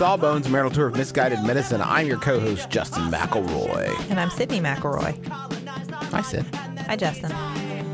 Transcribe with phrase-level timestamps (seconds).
[0.00, 1.82] Sawbones Marital Tour of Misguided Medicine.
[1.82, 3.94] I'm your co-host Justin McElroy.
[4.08, 5.14] And I'm Sydney McElroy.
[5.28, 6.46] Hi, Sid.
[6.54, 7.30] Hi, Justin.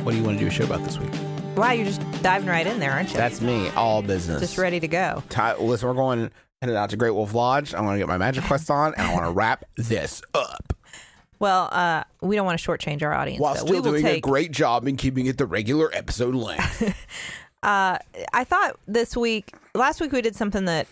[0.05, 1.11] What do you want to do a show about this week?
[1.57, 3.17] Wow, you're just diving right in there, aren't you?
[3.17, 4.41] That's me, all business.
[4.41, 5.25] just ready to go.
[5.31, 6.31] Ti- listen, we're going
[6.63, 7.75] headed out to Great Wolf Lodge.
[7.75, 10.75] I'm going to get my magic quest on, and I want to wrap this up
[11.41, 13.41] Well, uh, we don't want to shortchange our audience.
[13.41, 16.37] while but still we will doing a great job in keeping it the regular episode
[16.37, 16.85] length.
[17.65, 17.99] uh,
[18.33, 20.87] I thought this week, last week we did something that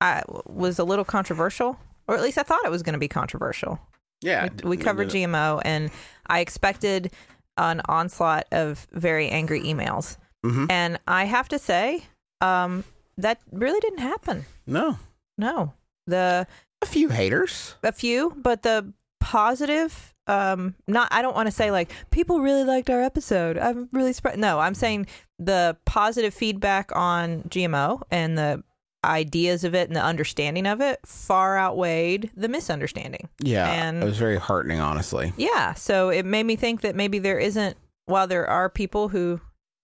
[0.00, 1.78] uh, was a little controversial,
[2.08, 3.78] or at least I thought it was going to be controversial.
[4.22, 5.90] yeah, We, we covered GMO, and
[6.26, 7.12] I expected
[7.56, 10.16] an onslaught of very angry emails.
[10.44, 10.66] Mhm.
[10.70, 12.04] And I have to say,
[12.40, 12.84] um,
[13.16, 14.44] that really didn't happen.
[14.66, 14.98] No,
[15.38, 15.72] No,
[16.06, 16.46] the
[16.82, 17.76] a few haters.
[17.82, 22.64] a few, but the positive, um, not I don't want to say like people really
[22.64, 23.56] liked our episode.
[23.58, 24.38] I'm really surprised.
[24.38, 25.06] No, I'm saying
[25.38, 28.62] the positive feedback on GMO and the
[29.04, 33.28] ideas of it and the understanding of it far outweighed the misunderstanding.
[33.40, 35.32] Yeah, And- it was very heartening, honestly.
[35.36, 37.76] Yeah, so it made me think that maybe there isn't
[38.06, 39.40] while there are people who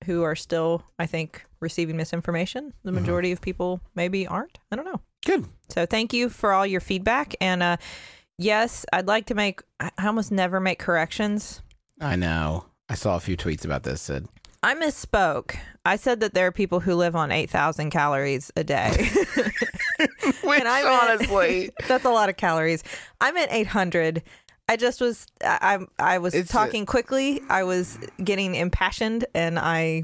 [0.06, 4.58] who are still I think receiving misinformation, the majority of people maybe aren't.
[4.72, 5.00] I don't know.
[5.26, 5.44] Good.
[5.69, 7.34] So thank you for all your feedback.
[7.41, 7.76] And uh,
[8.38, 9.60] yes, I'd like to make.
[9.78, 11.60] I I almost never make corrections.
[12.00, 12.64] I know.
[12.88, 14.00] I saw a few tweets about this.
[14.00, 14.26] Sid.
[14.62, 15.56] I misspoke.
[15.87, 18.91] I said that there are people who live on eight thousand calories a day.
[20.43, 22.82] Which, I meant- honestly, That's a lot of calories.
[23.20, 24.22] I meant eight hundred.
[24.69, 25.26] I just was.
[25.43, 27.41] I I, I was It's a- talking quickly.
[27.49, 30.03] I was getting impassioned, and I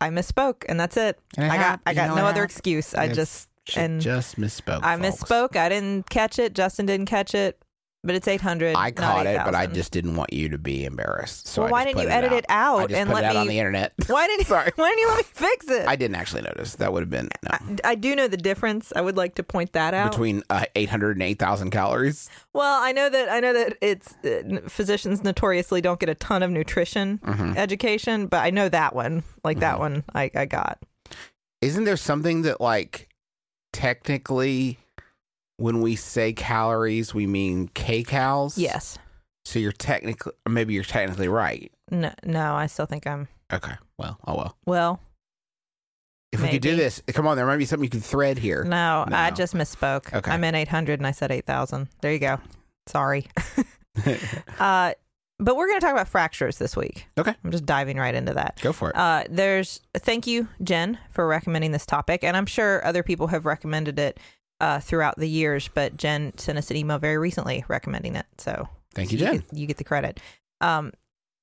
[0.00, 1.18] I misspoke, and that's it.
[1.36, 2.94] And it I got I got no other hap- excuse.
[2.94, 4.84] I It's- just she and just misspoke.
[4.84, 5.22] I folks.
[5.24, 5.56] misspoke.
[5.56, 6.54] I didn't catch it.
[6.54, 7.60] Justin didn't catch it.
[8.06, 8.76] But it's eight hundred.
[8.76, 11.48] I caught it, but I just didn't want you to be embarrassed.
[11.48, 13.24] So Well, I why just didn't you edit it out I just and put let
[13.24, 13.92] it out me- on the internet.
[14.06, 14.70] Why didn't Sorry.
[14.76, 15.86] Why didn't you let me fix it?
[15.88, 16.76] I didn't actually notice.
[16.76, 17.50] That would have been no.
[17.84, 18.92] I, I do know the difference.
[18.94, 20.12] I would like to point that out.
[20.12, 22.30] between uh, 800 and 8,000 calories.
[22.54, 26.42] well, I know that I know that it's uh, physicians notoriously don't get a ton
[26.44, 27.56] of nutrition Mm-hmm.
[27.56, 29.24] education, but I know that one.
[29.42, 30.78] Like that one, I, I got.
[31.60, 33.08] Isn't there something that, like,
[33.72, 34.78] technically,
[35.56, 38.54] when we say calories, we mean kcals?
[38.56, 38.98] Yes.
[39.44, 41.72] So you're technically, maybe you're technically right.
[41.90, 42.54] No, no.
[42.54, 43.28] I still think I'm.
[43.52, 43.74] Okay.
[43.98, 44.56] Well, oh well.
[44.66, 45.00] Well,
[46.32, 48.64] If we could do this, come on, there might be something you can thread here.
[48.64, 50.12] no, I just misspoke.
[50.12, 50.30] Okay.
[50.30, 51.88] I meant eight hundred, and I said eight thousand.
[52.00, 52.40] There you go.
[52.88, 53.26] Sorry.
[54.58, 54.92] uh,
[55.38, 57.06] but we're going to talk about fractures this week.
[57.18, 57.34] Okay.
[57.44, 58.58] I'm just diving right into that.
[58.62, 58.96] Go for it.
[58.96, 63.44] Uh, there's thank you, Jen, for recommending this topic, and I'm sure other people have
[63.44, 64.18] recommended it
[64.60, 65.68] uh, throughout the years.
[65.72, 69.36] But Jen sent us an email very recently recommending it, so Thank you, Jen.
[69.38, 70.20] get, you get the credit.
[70.60, 70.92] Um,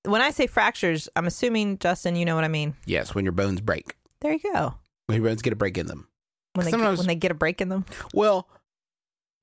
[0.05, 2.75] when I say fractures, I'm assuming Justin, you know what I mean.
[2.85, 3.95] yes, when your bones break.
[4.21, 4.73] There you go.
[5.07, 6.07] When your bones get a break in them.
[6.53, 7.85] When they Sometimes- when they get a break in them.
[8.13, 8.47] Well,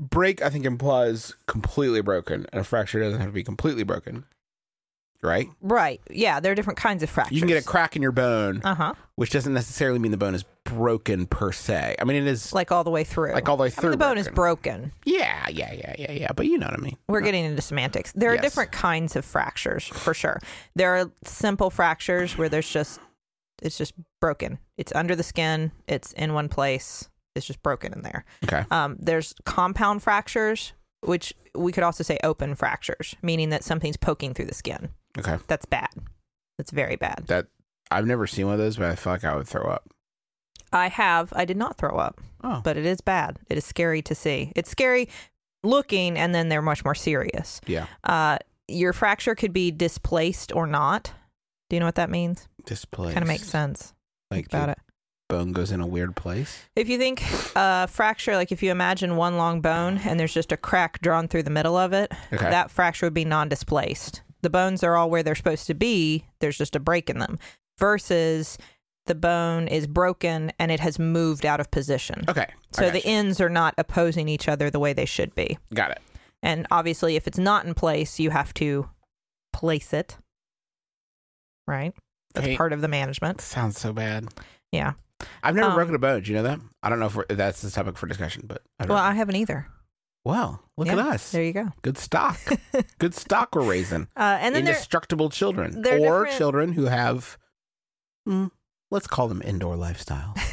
[0.00, 4.24] break I think implies completely broken, and a fracture doesn't have to be completely broken,
[5.22, 5.48] right?
[5.60, 6.00] Right.
[6.10, 7.34] Yeah, there are different kinds of fractures.
[7.36, 8.94] You can get a crack in your bone, Uh huh.
[9.16, 11.96] which doesn't necessarily mean the bone is broken per se.
[11.98, 13.32] I mean, it is like, all the way through.
[13.32, 13.90] Like all the way I mean, through.
[13.90, 14.92] the bone is broken.
[15.04, 16.32] Yeah, yeah, yeah, yeah, yeah.
[16.34, 16.96] But you know what I mean.
[17.08, 18.12] We're getting into semantics.
[18.12, 18.42] There are Yes.
[18.42, 20.38] different kinds of fractures for sure.
[20.76, 23.00] There are simple fractures where there's just
[23.62, 23.92] it's just
[24.22, 24.58] broken.
[24.78, 25.72] It's under the skin.
[25.86, 27.08] It's in one place.
[27.34, 28.24] It's just broken in there.
[28.44, 28.64] Okay.
[28.70, 34.32] Um, there's compound fractures, which we could also say open fractures, meaning that something's poking
[34.34, 34.88] through the skin.
[35.18, 35.36] Okay.
[35.46, 35.88] That's bad.
[36.58, 37.24] That's very bad.
[37.26, 37.46] That
[37.90, 39.88] I've never seen one of those, but I feel like I would throw up.
[40.72, 41.32] I have.
[41.34, 43.38] I did not throw up, Oh, but it is bad.
[43.48, 44.52] It is scary to see.
[44.54, 45.08] It's scary
[45.64, 47.60] looking, and then they're much more serious.
[47.66, 47.86] yeah.
[48.04, 51.12] Uh, your fracture could be displaced or not.
[51.68, 52.46] Do you know what that means?
[52.66, 53.14] Displaced.
[53.14, 53.94] Kind of makes sense.
[54.30, 54.78] Like Think about it.
[55.28, 56.56] bone goes in a weird place.
[56.76, 57.20] If you think
[57.56, 61.26] uh, fracture, like if you imagine one long bone and there's just a crack drawn
[61.26, 62.48] through the middle of it, Okay.
[62.48, 64.22] that fracture would be non-displaced.
[64.42, 66.24] The bones are all where they're supposed to be.
[66.40, 67.38] There's just a break in them.
[67.78, 68.58] Versus
[69.06, 72.24] the bone is broken and it has moved out of position.
[72.28, 72.46] Okay.
[72.72, 73.04] So the you.
[73.06, 75.58] ends are not opposing each other the way they should be.
[75.74, 76.00] got it.
[76.42, 78.88] And obviously, if it's not in place, you have to
[79.52, 80.16] place it.
[81.66, 81.92] Right?
[82.34, 83.40] That's part of the management.
[83.40, 84.28] Sounds so bad.
[84.72, 84.92] Yeah.
[85.42, 86.22] I've never Um, broken a bone.
[86.22, 86.60] Do you know that?
[86.82, 89.12] I don't know if, if that's the topic for discussion, but I've Well, never- I
[89.14, 89.66] haven't either.
[90.24, 91.32] Wow, look at us.
[91.32, 91.68] There you go.
[91.82, 92.38] Good stock.
[92.98, 94.08] Good stock we're raising.
[94.16, 97.38] Uh, and then there, Indestructible children, they're or different- children who have,
[98.28, 98.50] mm,
[98.90, 100.34] let's call them indoor lifestyle.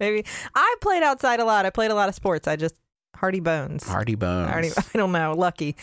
[0.00, 0.24] maybe
[0.54, 1.66] I played outside a lot.
[1.66, 2.48] I played a lot of sports.
[2.48, 2.74] I just
[3.16, 3.86] hardy bones.
[3.86, 4.50] Hardy bones.
[4.50, 5.34] Hardy, I don't know.
[5.36, 5.76] Lucky.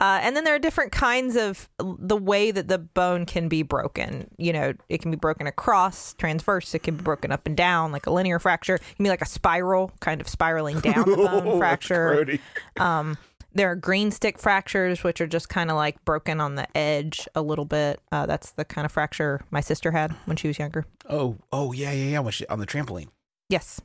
[0.00, 3.62] Uh, and then there are different kinds of the way that the bone can be
[3.62, 4.30] broken.
[4.38, 6.74] You know, it can be broken across, transverse.
[6.74, 8.76] It can be broken up and down, like a linear fracture.
[8.76, 12.38] It can be like a spiral, kind of spiraling down the bone That's fracture.
[12.78, 13.18] Um,
[13.52, 17.28] there are green stick fractures, which are just kind of like broken on the edge
[17.34, 18.00] a little bit.
[18.10, 20.86] Uh, that's the kind of fracture my sister had when she was younger.
[21.08, 22.18] Oh, oh yeah, yeah, yeah.
[22.20, 23.08] When she, on the trampoline.
[23.48, 23.80] Yes.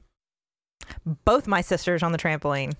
[1.26, 2.74] Both my sisters on the trampoline.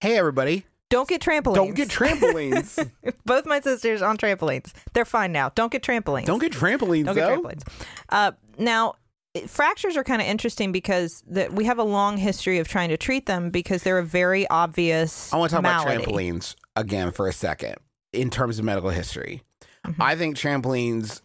[0.00, 0.66] Hey, everybody!
[0.92, 1.54] Don't get trampolines.
[1.54, 2.90] Don't get trampolines.
[3.24, 4.72] Both my sisters on trampolines.
[4.92, 5.48] They're fine now.
[5.54, 6.26] Don't get trampolines.
[6.26, 7.40] Don't get trampolines Don't though.
[7.42, 7.62] get trampolines.
[8.10, 8.94] Uh, now,
[9.46, 12.98] fractures are kind of interesting because that we have a long history of trying to
[12.98, 15.32] treat them because they're a very obvious.
[15.32, 15.96] I want to talk malady.
[15.96, 17.76] about trampolines again for a second
[18.12, 19.42] in terms of medical history.
[19.86, 20.02] Mm-hmm.
[20.02, 21.22] I think trampolines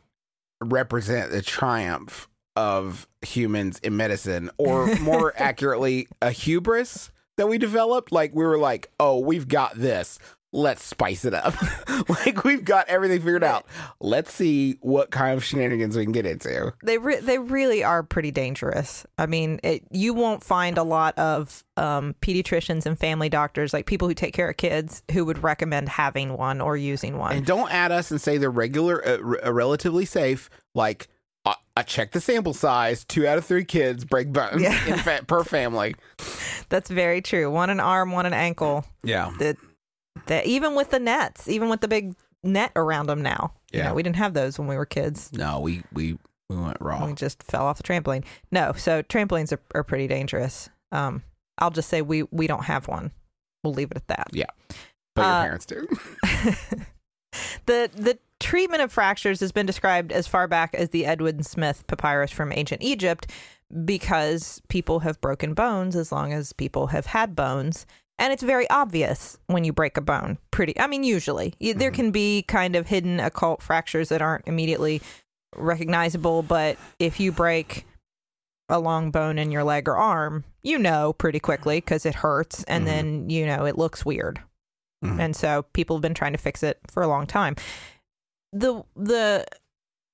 [0.61, 8.11] represent the triumph of humans in medicine, or more accurately, a hubris that we developed.
[8.11, 10.19] Like we were like, oh, we've got this.
[10.53, 11.55] Let's spice it up.
[12.09, 13.65] like we've got everything figured out.
[13.99, 16.73] Let's see what kind of shenanigans we can get into.
[16.83, 19.05] They re- they really are pretty dangerous.
[19.17, 23.87] I mean, it, you won't find a lot of um, pediatricians and family doctors, like
[23.87, 27.35] people who take care of kids, who would recommend having one or using one.
[27.35, 30.49] And don't add us and say they're regular, uh, r- uh, relatively safe.
[30.73, 31.09] Like,
[31.75, 33.05] I check the sample size.
[33.05, 34.87] Two out of three kids break bones Yeah.
[34.87, 35.95] in fa- per family.
[36.69, 37.51] That's very true.
[37.51, 38.85] One an arm, one an ankle.
[39.03, 39.31] Yeah.
[39.39, 39.57] That
[40.25, 43.53] that even with the nets, even with the big net around them now.
[43.71, 43.87] You Yeah.
[43.89, 45.31] know, we didn't have those when we were kids.
[45.33, 46.17] No, we we
[46.49, 47.05] we went raw.
[47.05, 48.23] We just fell off the trampoline.
[48.51, 50.69] No, so trampolines are, are pretty dangerous.
[50.91, 51.21] Um,
[51.59, 53.11] I'll just say we we don't have one.
[53.63, 54.27] We'll leave it at that.
[54.31, 54.45] Yeah,
[55.15, 55.87] but your uh, parents do.
[57.65, 61.85] the the treatment of fractures has been described as far back as the Edwin Smith
[61.87, 63.31] papyrus from ancient Egypt
[63.85, 67.85] because people have broken bones as long as people have had bones
[68.19, 71.91] and it's very obvious when you break a bone pretty i mean usually You- there
[71.91, 75.01] can be kind of hidden occult fractures that aren't immediately
[75.55, 77.85] recognizable but if you break
[78.69, 82.63] a long bone in your leg or arm you know pretty quickly because it hurts
[82.65, 82.87] and Mhm.
[82.87, 84.41] then you know it looks weird
[85.03, 85.19] Mhm.
[85.19, 87.55] and so people have been trying to fix it for a long time.
[88.53, 89.45] The the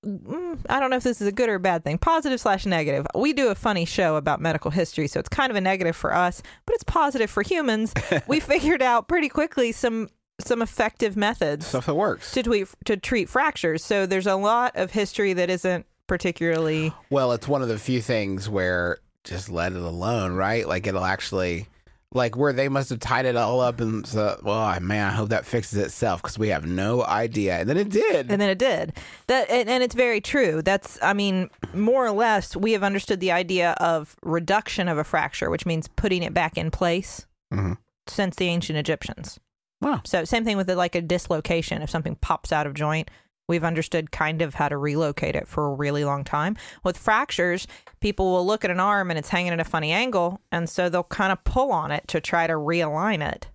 [0.06, 2.66] mm, I don't know if this is a good or a bad thing, positive slash
[2.66, 3.06] negative.
[3.16, 6.14] We do a funny show about medical history, so it's kind of a negative for
[6.14, 7.94] us, but it's positive for humans.
[8.28, 10.10] we figured out pretty quickly some
[10.42, 12.32] some effective methods Stuff that works.
[12.34, 13.84] to treat to treat fractures.
[13.84, 18.02] So there's a lot of history that isn't particularly Well, it's one of the few
[18.02, 20.68] things where just let it alone, right?
[20.68, 21.68] Like it'll actually,
[22.14, 25.30] like where they must have tied it all up and so, well, man, I hope
[25.30, 27.58] that fixes itself because we have no idea.
[27.60, 28.32] And then it did.
[28.32, 28.94] And then it did.
[29.28, 30.62] That and, and it's very true.
[30.62, 35.04] That's I mean, more or less we have understood the idea of reduction of a
[35.04, 37.78] fracture, which means putting it back in place Mhm.
[38.08, 39.40] since the ancient Egyptians.
[39.82, 40.02] Wow.
[40.06, 41.82] So same thing with it, like a dislocation.
[41.82, 43.10] If something pops out of joint,
[43.48, 46.56] we've understood kind of how to relocate it for a really long time.
[46.84, 47.68] With fractures,
[48.00, 50.90] people will look at an arm and it's hanging at a funny angle, and so
[50.90, 53.48] they'll kind of pull on it to try to realign it,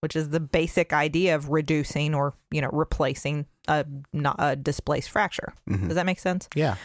[0.00, 5.10] which is the basic idea of reducing or you know replacing a not a displaced
[5.10, 5.52] fracture.
[5.68, 5.88] Mhm.
[5.88, 6.48] Does that make sense?
[6.54, 6.76] Yeah.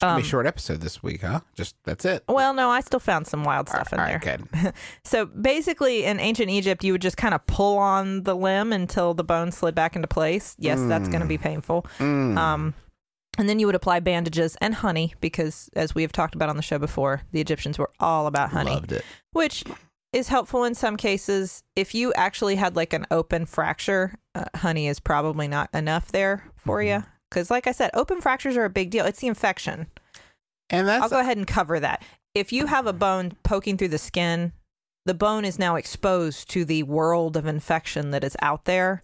[0.00, 1.40] It's gonna be Um, a short episode this week, huh?
[1.54, 2.24] Just that's it.
[2.26, 4.20] Well, no, I still found some wild stuff in All there.
[4.24, 4.72] right, good.
[5.04, 9.12] So basically, in ancient Egypt, you would just kind of pull on the limb until
[9.12, 10.56] the bone slid back into place.
[10.58, 11.84] Yes, that's going to be painful.
[11.98, 12.38] Mm.
[12.38, 12.74] Um,
[13.38, 16.56] and then you would apply bandages and honey because, as we have talked about on
[16.56, 19.04] the show before, the Egyptians were all about honey, Loved it.
[19.32, 19.64] which
[20.12, 21.62] is helpful in some cases.
[21.76, 26.44] If you actually had like an open fracture, uh, honey is probably not enough there
[26.56, 27.04] for you.
[27.30, 29.06] Because, like I said, open fractures are a big deal.
[29.06, 29.86] It's the infection.
[30.68, 32.02] And that's I'll go ahead and cover that.
[32.34, 34.52] If you have a bone poking through the skin,
[35.06, 39.02] the bone is now exposed to the world of infection that is out there.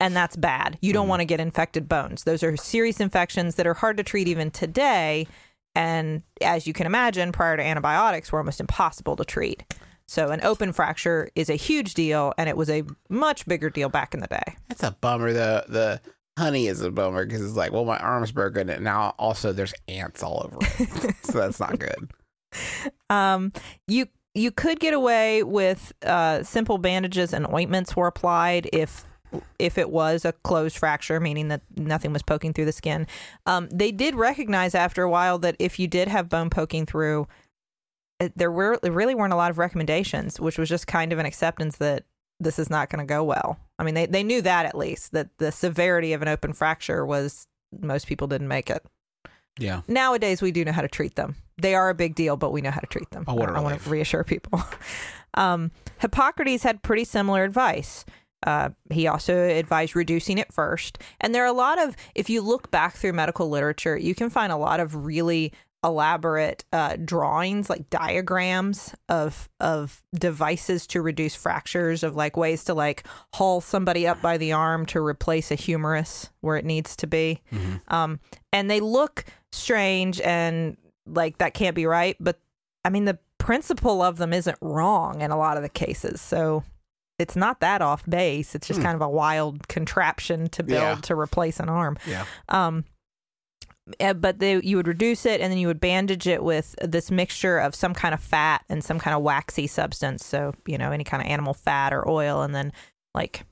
[0.00, 0.78] and that's bad.
[0.80, 1.10] You don't mm-hmm.
[1.10, 2.24] want to get infected bones.
[2.24, 5.26] Those are serious infections that are hard to treat even today.
[5.74, 9.64] And as you can imagine, prior to antibiotics, were almost impossible to treat.
[10.06, 13.88] So an open fracture is a huge deal, and it was a much bigger deal
[13.88, 14.56] back in the day.
[14.68, 15.32] That's a bummer.
[15.32, 16.00] The the
[16.38, 19.74] honey is a bummer because it's like, well, my arm's broken, and now also there's
[19.88, 22.10] ants all over it, so that's not good.
[23.10, 23.52] Um,
[23.86, 29.04] you you could get away with uh, simple bandages and ointments were applied if
[29.58, 33.06] if it was a closed fracture, meaning that nothing was poking through the skin.
[33.44, 37.26] Um, they did recognize after a while that if you did have bone poking through,
[38.36, 41.26] there were there really weren't a lot of recommendations, which was just kind of an
[41.26, 42.04] acceptance that
[42.40, 43.58] this is not going to go well.
[43.78, 47.06] I mean, they they knew that at least that the severity of an open fracture
[47.06, 47.46] was
[47.80, 48.84] most people didn't make it.
[49.58, 49.82] Yeah.
[49.88, 51.36] Nowadays, we do know how to treat them.
[51.60, 53.24] They are a big deal, but we know how to treat them.
[53.26, 54.62] Oh, what a I want to reassure people.
[55.34, 58.04] um, Hippocrates had pretty similar advice.
[58.46, 60.98] Uh, he also advised reducing it first.
[61.20, 64.30] And there are a lot of, if you look back through medical literature, you can
[64.30, 65.52] find a lot of really
[65.84, 72.74] elaborate uh, drawings, like diagrams of of devices to reduce fractures, of like ways to
[72.74, 77.06] like haul somebody up by the arm to replace a humerus where it needs to
[77.06, 77.40] be.
[77.88, 78.20] Um,
[78.52, 82.38] and they look strange and like that can't be right, but
[82.84, 86.20] I mean the principle of them isn't wrong in a lot of the cases.
[86.20, 86.64] So
[87.18, 88.54] it's not that off base.
[88.54, 90.94] It's just kind of a wild contraption to build Yeah.
[91.02, 91.98] to replace an arm.
[92.06, 92.24] Yeah.
[92.48, 92.84] Um,
[94.16, 97.58] but they, you would reduce it and then you would bandage it with this mixture
[97.58, 100.24] of some kind of fat and some kind of waxy substance.
[100.24, 102.72] So, you know, any kind of animal fat or oil, and then
[103.14, 103.44] like,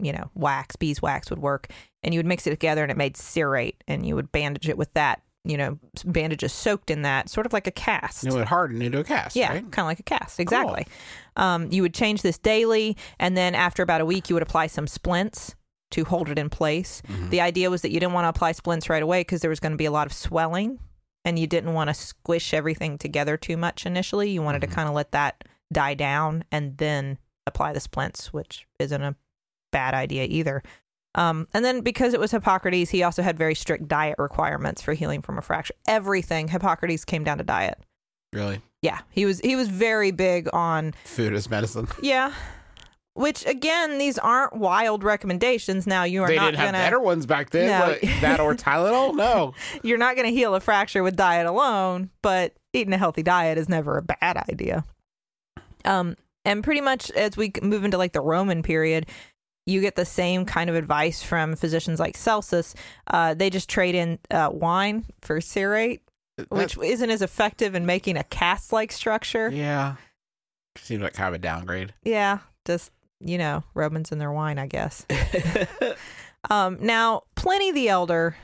[0.00, 1.68] you know, wax, beeswax would work.
[2.02, 4.76] And you would mix it together and it made cerate and you would bandage it
[4.76, 8.24] with that, you know, bandages soaked in that, sort of like a cast.
[8.24, 9.36] And It would harden into a cast.
[9.36, 9.70] Yeah, Right?
[9.70, 10.40] kind of like a cast.
[10.40, 10.86] Exactly.
[11.36, 14.66] Um, you would change this daily, and then after about a week, you would apply
[14.66, 15.54] some splints
[15.92, 17.02] to hold it in place.
[17.08, 17.30] Mm-hmm.
[17.30, 19.60] The idea was that you didn't want to apply splints right away because there was
[19.60, 20.78] going to be a lot of swelling,
[21.24, 24.30] and you didn't want to squish everything together too much initially.
[24.30, 24.70] You wanted Mm-hmm.
[24.70, 29.16] to kind of let that die down and then apply the splints, which isn't a
[29.72, 30.62] bad idea either.
[31.14, 34.94] Um, and then because it was Hippocrates, he also had very strict diet requirements for
[34.94, 35.74] healing from a fracture.
[35.86, 37.78] Everything Hippocrates came down to diet.
[38.32, 38.60] Really.
[38.80, 41.86] Yeah, he was he was very big on Food is medicine.
[42.02, 42.32] yeah.
[43.14, 45.86] Which again, these aren't wild recommendations.
[45.86, 47.66] Now you are They not didn't have gonna better ones back then.
[47.66, 47.86] No.
[47.88, 49.14] like that or Tylenol?
[49.14, 49.52] No.
[49.82, 53.68] you're not gonna heal a fracture with diet alone, but eating a healthy diet is
[53.68, 54.84] never a bad idea.
[55.84, 59.06] Um, and pretty much as we move into like the Roman period,
[59.66, 62.74] you get the same kind of advice from physicians like Celsus.
[63.08, 66.00] Uh, they just trade in uh, wine for cerate,
[66.48, 69.50] which isn't as effective in making a cast-like structure.
[69.50, 69.96] yeah.
[70.78, 71.92] Seems like kind of a downgrade.
[72.02, 72.90] Yeah, just
[73.24, 75.06] you know, Romans and their wine, I guess.
[76.50, 78.36] um, now Pliny the Elder,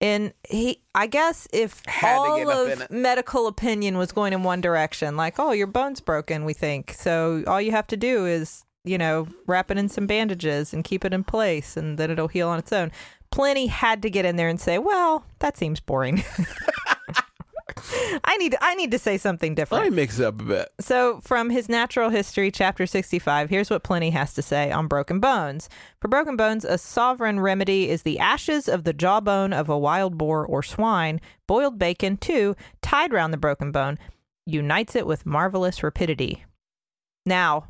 [0.00, 4.32] and he, I guess, if Had all get up in of medical opinion was going
[4.32, 7.96] in one direction, like, oh, your bone's broken, we think, so all you have to
[7.96, 11.98] do is, you know, wrap it in some bandages and keep it in place, and
[11.98, 12.90] then it'll heal on its own.
[13.30, 16.22] Pliny had to get in there and say, well, that seems boring.
[18.24, 19.84] I need I need to say something different.
[19.84, 20.68] I mix it up a bit.
[20.80, 25.20] So, from his Natural History, chapter 65, here's what Pliny has to say on broken
[25.20, 25.68] bones.
[26.00, 30.18] For broken bones, a sovereign remedy is the ashes of the jawbone of a wild
[30.18, 33.98] boar or swine, boiled bacon, too, tied round the broken bone,
[34.46, 36.44] unites it with marvelous rapidity.
[37.26, 37.66] Now,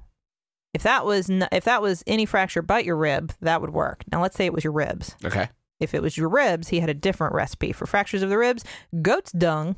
[0.73, 4.02] if that was n- if that was any fracture but your rib, that would work.
[4.11, 5.14] Now, let's say it was your ribs.
[5.25, 5.49] Okay.
[5.81, 7.73] If it was your ribs, he had a different recipe.
[7.73, 8.64] For fractures of the ribs,
[9.02, 9.76] goat's dung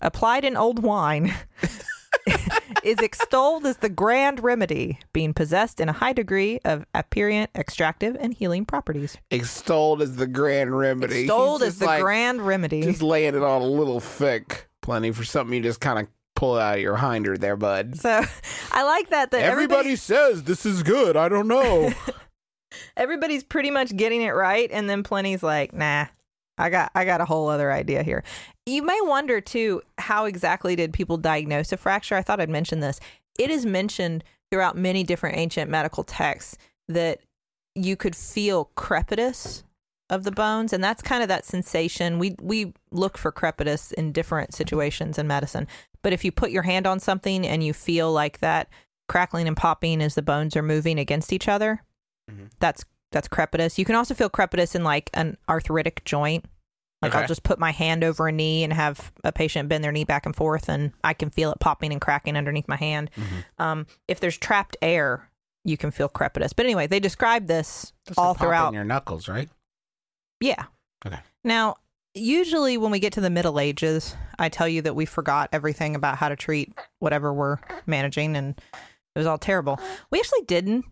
[0.00, 1.34] applied in old wine
[2.84, 8.16] is extolled as the grand remedy, being possessed in a high degree of aperient, extractive,
[8.18, 9.16] and healing properties.
[9.30, 11.20] Extolled as the grand remedy.
[11.22, 12.82] Extolled He's as just the like- grand remedy.
[12.82, 14.68] Just laying it on a little thick.
[14.82, 17.96] Pliny for something you just kind of pull out of your hinder there, bud.
[17.96, 18.22] so
[18.72, 19.30] I like that.
[19.30, 21.16] That Everybody says this is good.
[21.16, 21.92] I don't know.
[22.96, 26.06] everybody's pretty much getting it right and then Pliny's like nah
[26.60, 28.22] i got i got a whole other idea here.
[28.66, 32.14] You may wonder too how exactly did people diagnose a fracture?
[32.14, 33.00] I thought i'd mention this.
[33.38, 37.20] It is mentioned throughout many different ancient medical texts that
[37.74, 39.62] you could feel crepitus
[40.08, 42.18] of the bones and that's kind of that sensation.
[42.18, 45.66] We we look for crepitus in different situations in medicine
[46.02, 48.68] but if you put your hand on something and you feel like that
[49.08, 51.82] crackling and popping as the bones are moving against each other
[52.30, 52.44] mm-hmm.
[52.58, 53.78] that's that's crepitus.
[53.78, 56.44] You can also feel crepitus in like an arthritic joint.
[57.02, 59.90] Like I'll just put my hand over a knee and have a patient bend their
[59.90, 63.10] knee back and forth, and I can feel it popping and cracking underneath my hand.
[63.16, 63.62] Mm-hmm.
[63.62, 65.30] Um, if there's trapped air
[65.64, 66.52] you can feel crepitus.
[66.54, 68.72] But anyway, they describe this Just all like throughout.
[68.72, 69.48] your knuckles, right?
[70.40, 70.64] Yeah.
[71.06, 71.18] Okay.
[71.44, 71.76] Now,
[72.14, 75.94] usually when we get to the Middle Ages, I tell you that we forgot everything
[75.94, 78.58] about how to treat whatever we're managing, and
[79.14, 79.78] it was all terrible.
[80.10, 80.84] We actually didn't.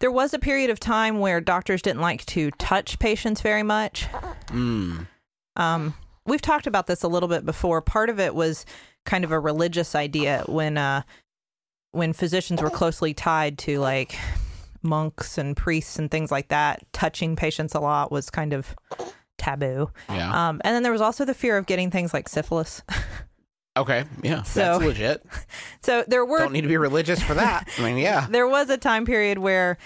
[0.00, 4.06] There was a period of time where doctors didn't like to touch patients very much.
[4.48, 5.06] Mm.
[5.56, 7.82] Um, we've talked about this a little bit before.
[7.82, 8.64] Part of it was
[9.04, 11.02] kind of a religious idea when uh,
[11.92, 14.14] when physicians were closely tied to like
[14.82, 16.84] monks and priests and things like that.
[16.92, 18.76] Touching patients a lot was kind of
[19.38, 19.90] taboo.
[20.08, 20.48] Yeah.
[20.48, 22.82] Um, and then there was also the fear of getting things like syphilis.
[23.76, 24.04] okay.
[24.22, 24.42] Yeah.
[24.42, 25.24] so- that's legit.
[25.82, 27.68] so there were Don't need to be religious for that.
[27.78, 28.26] I mean, yeah.
[28.30, 29.78] there was a time period where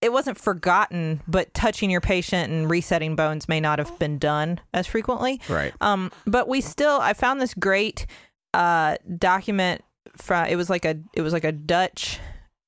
[0.00, 4.60] it wasn't forgotten, but touching your patient and resetting bones may not have been done
[4.74, 5.40] as frequently.
[5.48, 5.72] Right.
[5.80, 8.06] Um, but we still, I found this great
[8.52, 9.82] uh, document
[10.16, 10.46] from.
[10.46, 12.20] It was like a, it was like a Dutch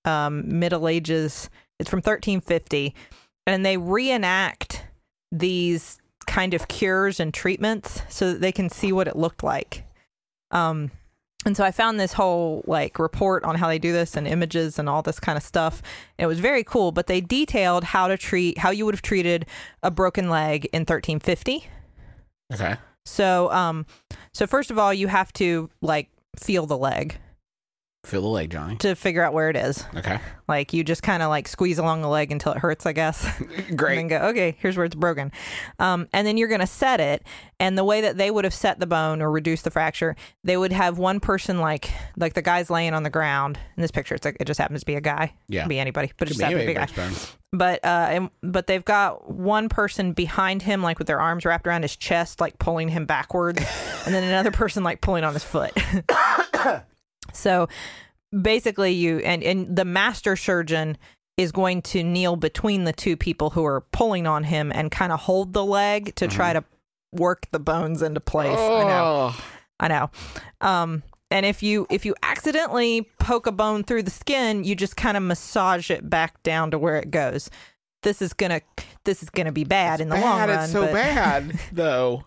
[0.07, 1.51] um, Middle Ages.
[1.79, 2.95] It's from 1350,
[3.47, 4.85] and they reenact
[5.31, 9.85] these kind of cures and treatments so that they can see what it looked like.
[10.51, 10.91] Um,
[11.45, 14.79] and so I found this whole like report on how they do this and images
[14.79, 15.81] and all this kind of stuff.
[16.19, 19.47] It was very cool, but they detailed how to treat how you would have treated
[19.83, 21.69] a broken leg in 1350.
[22.53, 22.77] Okay.
[23.05, 23.87] So um
[24.35, 27.17] so first of all you have to like feel the leg
[28.07, 28.77] Feel the leg, Johnny.
[28.77, 29.85] to figure out where it is.
[29.97, 30.21] Okay.
[30.47, 33.29] Like you just kind of like squeeze along the leg until it hurts, I guess.
[33.75, 33.99] Great.
[33.99, 35.33] And then go, okay, here's where it's broken.
[35.81, 37.25] Um, and then you're going to set it.
[37.59, 40.57] And the way that they would have set the bone or reduced the fracture, they
[40.57, 43.59] would have one person like like the guy's laying on the ground.
[43.77, 45.35] In this picture, it's like it just happens to be a guy.
[45.49, 45.63] Yeah.
[45.63, 47.11] Could be anybody, but it just happens to be a guy.
[47.53, 51.67] But uh, and, but they've got one person behind him, like with their arms wrapped
[51.67, 53.59] around his chest, like pulling him backwards,
[54.07, 55.73] and then another person like pulling on his foot.
[57.37, 57.69] so
[58.43, 60.97] basically, you and and the master surgeon
[61.37, 65.13] is going to kneel between the two people who are pulling on him and kind
[65.13, 66.65] of hold the leg to try to
[67.13, 68.59] work the bones into place.
[68.59, 69.35] I know.
[69.35, 69.45] Oh.
[69.79, 70.11] I know.
[70.63, 74.97] Um, and if you if you accidentally poke a bone through the skin, you just
[74.97, 77.51] kind of massage it back down to where it goes.
[78.03, 78.61] This is gonna
[79.05, 80.23] this is gonna be bad in the bad.
[80.23, 80.65] long run.
[80.65, 82.25] It's so but, bad, though.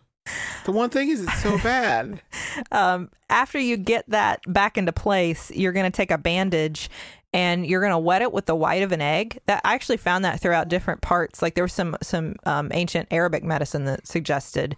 [0.65, 2.21] The one thing is, it's so bad.
[2.71, 6.89] Um, after you get that back into place, you're gonna take a bandage
[7.31, 9.39] and you're gonna wet it with the white of an egg.
[9.45, 11.41] That I actually found that throughout different parts.
[11.41, 14.75] Like there was some some um, ancient Arabic medicine that suggested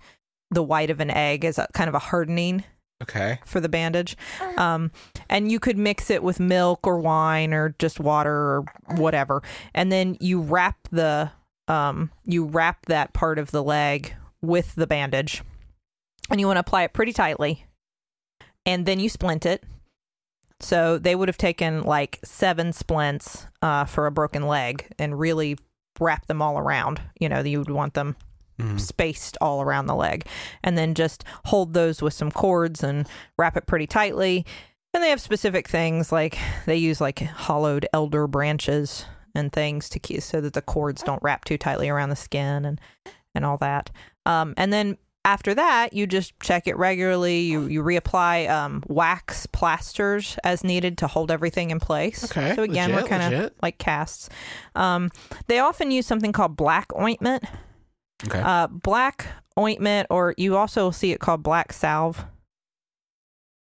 [0.52, 2.64] the white of an egg as a kind of a hardening
[3.02, 3.40] Okay.
[3.46, 4.16] for the bandage.
[4.58, 4.92] Um,
[5.30, 9.42] and you could mix it with milk or wine or just water or whatever.
[9.74, 11.32] And then you wrap the
[11.68, 15.44] um, you wrap that part of the leg with the bandage.
[16.30, 17.66] And you want to apply it pretty tightly.
[18.66, 19.64] And then you splint it.
[20.60, 25.58] So they would have taken like seven splints uh, for a broken leg and really
[26.00, 27.02] wrap them all around.
[27.20, 28.16] You know, you would want them
[28.78, 30.26] spaced all around the leg
[30.64, 34.46] and then just hold those with some cords and wrap it pretty tightly
[34.94, 40.00] and they have specific things like they use like hollowed elder branches and things to
[40.00, 42.80] keep so that the cords don't wrap too tightly around the skin and
[43.36, 43.90] and all that.
[44.26, 47.42] Um, and then after that you just check it regularly.
[47.42, 52.24] You you reapply um, wax plasters as needed to hold everything in place.
[52.26, 54.30] Okay, so again legit, we're kind of like casts.
[54.76, 55.12] Um,
[55.48, 57.44] they often use something called black ointment.
[58.26, 58.40] Okay.
[58.40, 62.24] uh, black ointment, or you also see it called black salve,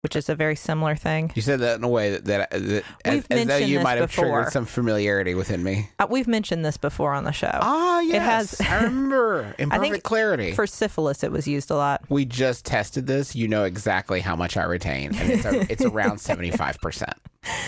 [0.01, 1.31] which is a very similar thing.
[1.35, 4.09] you said that in a way that, that, that as, as though you might have
[4.09, 4.25] before.
[4.25, 5.89] triggered some familiarity within me.
[5.99, 7.49] Uh, we've mentioned this before on the show.
[7.53, 8.59] Ah, yes.
[8.59, 10.51] has- I remember in I think clarity.
[10.53, 12.03] For syphilis, it was used a lot.
[12.09, 13.35] we just tested this.
[13.35, 17.15] You know exactly how much I retain, and it's a, it's around seventy five percent,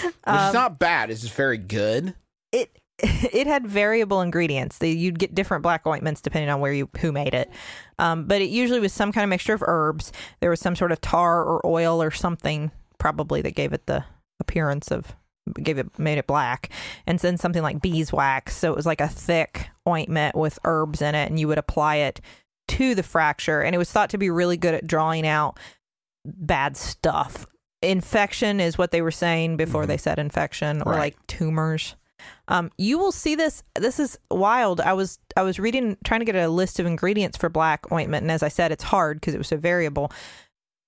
[0.04, 1.10] which Um, is not bad.
[1.10, 2.13] It's just very good.
[2.52, 2.78] It
[3.34, 4.78] it had variable ingredients.
[4.80, 7.50] They, you'd get different black ointments depending on where you who made it.
[7.98, 10.12] Um, but it usually was some kind of mixture of herbs.
[10.40, 14.04] There was some sort of tar or oil or something probably that gave it the
[14.40, 15.16] appearance of
[15.64, 16.70] gave it made it black
[17.08, 21.16] and then something like beeswax so it was like a thick ointment with herbs in
[21.16, 22.22] it and you would apply it
[22.68, 25.58] to the fracture and it was thought to be really good at drawing out
[26.24, 27.48] bad stuff
[27.82, 31.00] infection is what they were saying before they said infection or Right.
[31.00, 31.96] like tumors
[32.47, 36.25] um, you will see this this is wild i was i was reading trying to
[36.25, 39.34] get a list of ingredients for black ointment and as i said it's hard because
[39.34, 40.12] it was so variable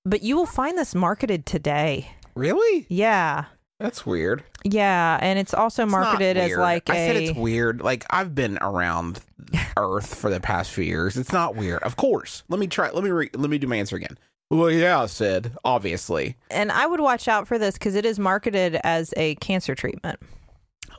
[0.05, 2.85] but you will find this marketed today Really?
[2.89, 3.45] yeah
[3.79, 4.43] That's weird.
[4.63, 7.81] yeah and it's also It's marketed as like I a said it's weird.
[7.81, 9.19] Like I've been around
[9.77, 11.17] Earth for the past few years.
[11.17, 11.83] It's not weird.
[11.83, 12.43] Of course.
[12.47, 12.89] Let me try.
[12.91, 14.17] Let me re, let me do my answer again.
[14.49, 15.53] Well, yeah, Sid.
[15.65, 16.35] Obviously.
[16.49, 20.19] and i would watch out for this because it is marketed as a cancer treatment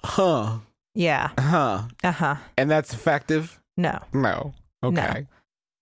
[0.05, 0.59] Huh.
[0.95, 1.31] Yeah.
[1.39, 1.83] Huh.
[2.03, 2.37] Uh huh.
[2.57, 3.59] And that's effective?
[3.77, 3.99] No.
[4.13, 4.53] No.
[4.83, 5.27] Okay.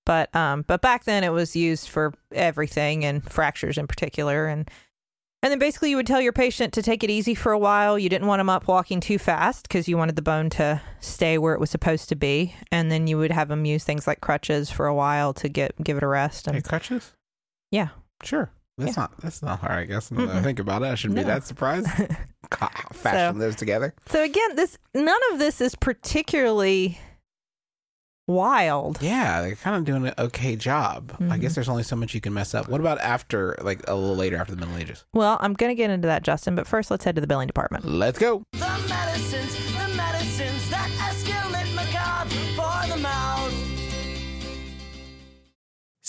[0.06, 4.68] But um, but back then it was used for everything and fractures in particular, and
[5.42, 7.98] and then basically you would tell your patient to take it easy for a while.
[7.98, 11.38] You didn't want them up walking too fast because you wanted the bone to stay
[11.38, 14.20] where it was supposed to be, and then you would have them use things like
[14.20, 16.46] crutches for a while to get give it a rest.
[16.46, 17.12] Hey, And crutches?
[17.70, 17.88] yeah,
[18.22, 18.50] Sure.
[18.84, 20.10] That's not that's not hard, I guess.
[20.10, 21.86] Now that I think about it, I shouldn't be that surprised.
[22.50, 23.94] God, Fashion those together.
[24.08, 26.98] so again, this none of this is particularly
[28.26, 28.98] wild.
[29.02, 31.12] Yeah, they're kind of doing an okay job.
[31.18, 31.40] I Mhm.
[31.40, 32.68] guess there's only so much you can mess up.
[32.68, 35.04] What about after, like a little later after the Middle Ages?
[35.12, 37.84] Well, I'm gonna get into that, Justin, but first let's head to the billing department.
[37.84, 38.42] Let's go.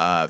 [0.00, 0.28] Uh,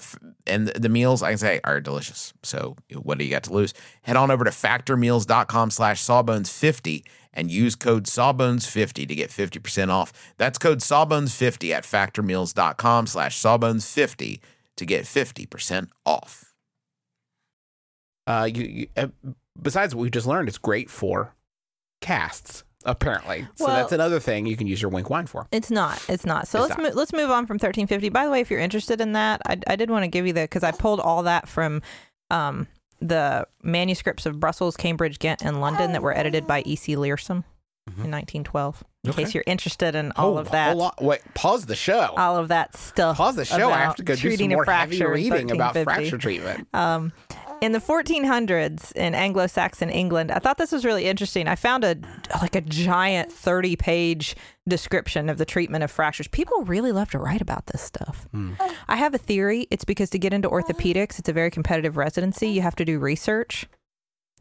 [0.48, 2.32] and the meals, I can say, are delicious.
[2.42, 3.72] So what do you got to lose?
[4.02, 10.12] Head on over to factormeals.com slash sawbones50 and use code sawbones50 to get 50% off.
[10.38, 14.40] That's code sawbones50 at factormeals.com slash sawbones50
[14.76, 16.52] to get 50% off.
[18.26, 19.06] Uh, you, you uh,
[19.62, 21.36] besides what we just learned, it's great for
[22.00, 22.64] casts.
[22.84, 25.46] Apparently, so that's another thing you can use your wink wine for.
[25.52, 26.02] It's not.
[26.08, 26.48] It's not.
[26.48, 26.92] So It's let's not.
[26.94, 28.08] Mo- let's move on from 1350.
[28.08, 30.32] By the way, if you're interested in that, I, I did want to give you
[30.32, 31.82] the because I pulled all that from
[32.30, 32.66] um,
[33.00, 36.96] the manuscripts of Brussels, Cambridge, Ghent, and London that were edited by E.C.
[36.96, 37.44] Leersum
[37.86, 38.82] in 1912.
[39.04, 39.24] In Okay.
[39.24, 40.90] case you're interested in all Oh, of that, on.
[41.00, 42.14] Wait, pause the show.
[42.16, 43.16] all of that stuff.
[43.16, 43.70] pause the show.
[43.70, 45.84] I have to go do some more heavy fracture in reading about 1350.
[45.84, 46.68] fracture treatment.
[46.74, 47.12] Um,
[47.60, 51.46] in the 1400s in Anglo-Saxon England, I thought this was really interesting.
[51.48, 51.96] I found a
[52.40, 54.36] like a giant 30-page
[54.68, 56.28] description of the treatment of fractures.
[56.28, 58.26] People really love to write about this stuff.
[58.32, 58.52] Hmm.
[58.88, 59.66] I have a theory.
[59.70, 62.48] It's because to get into orthopedics, it's a very competitive residency.
[62.48, 63.66] You have to do research.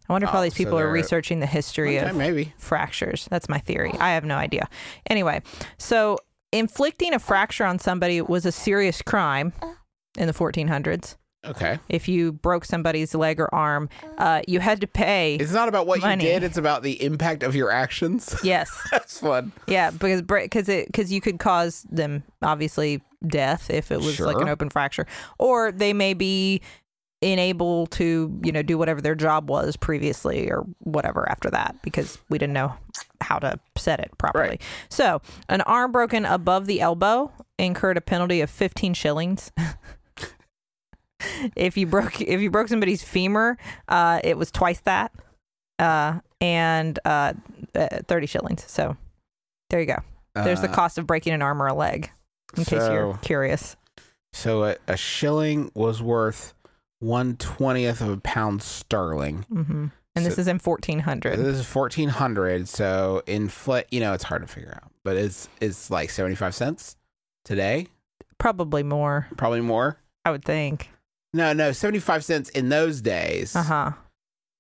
[0.07, 2.53] I wonder if all Oh, these people are they're- researching the history Okay, of maybe.
[2.57, 3.27] fractures.
[3.29, 3.93] That's my theory.
[3.99, 4.67] I have no idea.
[5.07, 5.41] Anyway,
[5.77, 6.17] so
[6.51, 9.73] inflicting a fracture on somebody was a serious crime uh.
[10.17, 11.15] in the 1400s.
[11.45, 11.79] Okay.
[11.87, 15.35] If you broke somebody's leg or arm, uh, you had to pay.
[15.35, 16.25] It's not about what Money.
[16.25, 18.35] you did, it's about the impact of your actions.
[18.43, 18.69] yes.
[18.91, 19.53] That's fun.
[19.65, 24.39] Yeah, because because it because you could cause them obviously death if it was like
[24.39, 26.61] an open fracture, or they may be
[27.21, 32.17] unable to you know do whatever their job was previously or whatever after that because
[32.29, 32.73] we didn't know
[33.21, 34.49] how to set it properly.
[34.49, 34.61] Right.
[34.89, 39.51] So an arm broken above the elbow incurred a penalty of fifteen shillings.
[41.55, 45.11] if you broke if you broke somebody's femur, uh, it was twice that,
[45.79, 47.33] uh, and uh,
[47.75, 48.63] uh, thirty shillings.
[48.67, 48.95] So
[49.69, 49.99] there you go.
[50.35, 52.09] There's the Uh, cost of breaking an arm or a leg,
[52.55, 53.75] in case you're curious.
[54.31, 56.53] So a, a shilling was worth
[56.99, 59.45] one twentieth of a pound sterling.
[59.51, 61.37] hmm And this is in 1400.
[61.37, 62.67] This is fourteen hundred.
[62.69, 66.35] So in fl- you know, it's hard to figure out, but it's it's like seventy
[66.35, 66.95] five cents
[67.45, 67.87] today,
[68.37, 69.97] Probably more, probably more.
[70.23, 70.89] I would think.
[71.33, 73.55] No, no, seventy five cents in those days.
[73.55, 73.91] Uh huh.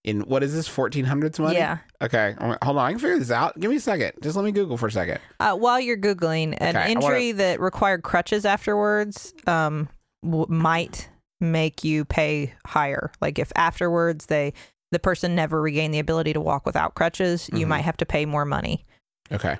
[0.05, 0.67] In what is this?
[0.67, 1.55] Fourteen hundreds money.
[1.55, 1.79] Yeah.
[2.01, 2.85] Okay, hold on.
[2.85, 3.59] I can figure this out.
[3.59, 4.13] Give me a second.
[4.21, 5.19] Just let me Google for a second.
[5.39, 9.89] Uh, while you're googling, an Okay, injury that required crutches afterwards um,
[10.23, 11.09] w- might
[11.41, 13.11] make you pay higher.
[13.19, 14.53] Like if afterwards they
[14.91, 17.69] the person never regained the ability to walk without crutches, you Mhm.
[17.69, 18.85] might have to pay more money.
[19.31, 19.57] Okay.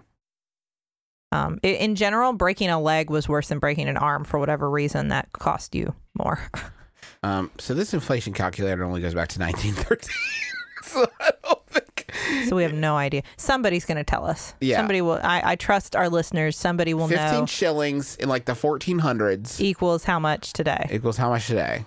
[1.31, 5.09] Um, in general, breaking a leg was worse than breaking an arm for whatever reason
[5.09, 6.39] that cost you more.
[7.23, 7.51] Um.
[7.59, 10.09] So this inflation calculator only goes back to 1913.
[10.83, 12.11] so I don't think.
[12.47, 13.23] so we have no idea.
[13.37, 14.53] Somebody's going to tell us.
[14.61, 14.77] Yeah.
[14.77, 15.19] Somebody will.
[15.21, 16.57] I, I trust our listeners.
[16.57, 20.87] Somebody will 15 know shillings in like the 1400s equals how much today.
[20.91, 21.85] equals how much today?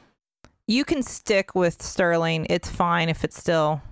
[0.68, 2.46] You can stick with sterling.
[2.48, 3.82] It's fine if it's still.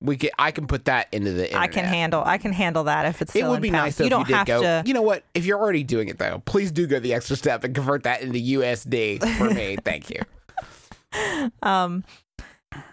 [0.00, 0.30] We can.
[0.38, 1.56] I can put that into the.
[1.56, 2.22] I can handle.
[2.24, 3.34] I can handle that if it's.
[3.34, 3.84] It would be pounds.
[3.84, 4.62] nice though You don't you did have go.
[4.62, 4.82] to.
[4.86, 5.24] You know what?
[5.34, 8.22] If you're already doing it though, please do go the extra step and convert that
[8.22, 9.76] into USD for me.
[9.84, 10.22] Thank you.
[11.62, 12.04] um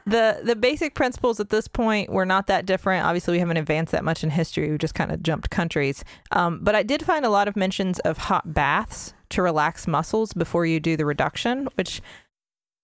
[0.06, 3.06] the the basic principles at this point were not that different.
[3.06, 4.72] Obviously we haven't advanced that much in history.
[4.72, 6.04] We just kind of jumped countries.
[6.32, 10.32] Um, but i did find a lot of mentions of hot baths to relax muscles
[10.34, 12.02] before you do the reduction which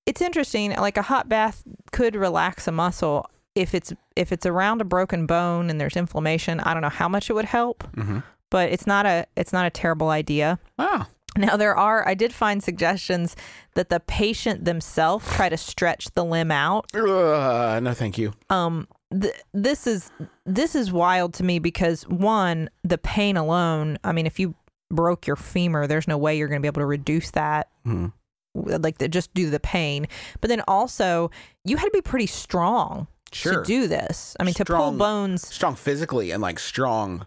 [0.05, 0.71] it's interesting.
[0.71, 5.25] Like a hot bath could relax a muscle if it's if it's around a broken
[5.27, 6.59] bone and there's inflammation.
[6.59, 8.19] I don't know how much it would help Mm-hmm.
[8.49, 10.59] but it's not a it's not a terrible idea.
[10.77, 11.07] Wow.
[11.37, 13.35] Now there are I did find suggestions
[13.75, 16.93] that the patient themselves try to stretch the limb out.
[16.95, 18.33] Uh, no, thank you.
[18.49, 18.87] Um
[19.19, 20.11] th- this is
[20.45, 24.55] this is wild to me because one, the pain alone, I mean if you
[24.89, 28.11] broke your femur, there's no way you're going to be able to reduce that Mhm.
[28.53, 30.07] like the, just to the pain.
[30.41, 31.31] But then also,
[31.63, 33.53] you had to be pretty strong Sure.
[33.53, 34.35] to do this.
[34.37, 37.25] I mean to pull bones Strong physically and like strong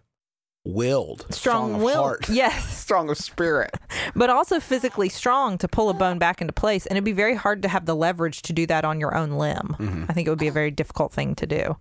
[0.64, 1.26] willed.
[1.30, 2.16] strong of will.
[2.28, 2.78] Yes.
[2.78, 3.74] strong of spirit.
[4.16, 6.86] but also physically strong to pull a bone back into place.
[6.86, 9.32] And it'd be very hard to have the leverage to do that on your own
[9.32, 9.76] limb.
[9.78, 10.04] Mm-hmm.
[10.08, 11.76] I think it would be a very difficult thing to do.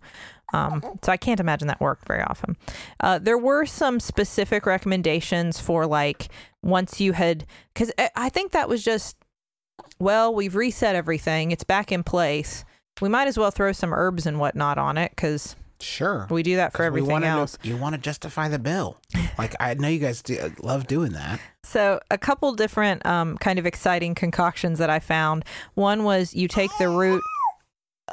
[0.54, 2.56] Um, so I can't imagine that worked very often.
[3.00, 6.30] Uh, there were some specific recommendations for like
[6.62, 9.18] once you had, because I think that was just,
[10.00, 12.66] well, we've reset everything, it's back in place.
[13.02, 16.28] We might as well throw some herbs and whatnot on it because Sure.
[16.30, 17.58] we do that for everything wanna know- else.
[17.64, 18.98] you want to justify the bill.
[19.38, 21.40] Like I know you guys do, love doing that.
[21.64, 25.46] So, a couple different um, kind of exciting concoctions that I found.
[25.76, 27.22] One was you take the root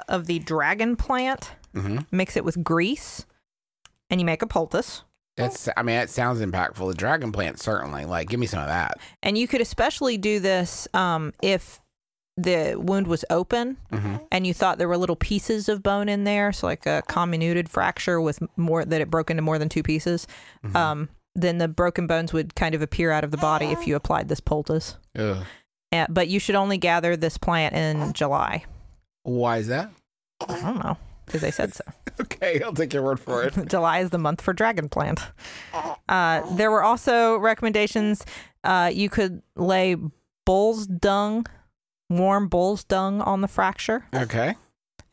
[0.09, 1.99] of the dragon plant, Mm-hmm.
[2.11, 3.27] mix it with grease,
[4.11, 5.03] and you make a poultice.
[5.37, 5.69] That's.
[5.77, 6.89] I mean, that sounds impactful.
[6.89, 8.05] The dragon plant certainly.
[8.05, 8.99] Like, give me some of that.
[9.23, 11.81] And you could especially do this um, if
[12.43, 14.17] the wound was open Mm-hmm.
[14.31, 17.69] and you thought there were little pieces of bone in there, so like a comminuted
[17.69, 20.27] fracture with more that it broke into more than two pieces.
[20.65, 20.77] Mm-hmm.
[20.77, 23.95] Um, then the broken bones would kind of appear out of the body if you
[23.97, 24.97] applied this poultice.
[25.17, 28.65] Uh, but you should only gather this plant in July.
[29.25, 29.91] Why is that?
[30.49, 31.85] I don't know because they said so.
[32.21, 33.55] Okay, I'll take your word for it.
[33.69, 35.21] July is the month for dragon plant.
[36.07, 38.27] Uh, there were also recommendations.
[38.63, 39.97] Uh, you could lay
[40.45, 41.47] bull's dung,
[42.11, 44.57] warm bull's dung on the fracture, Okay,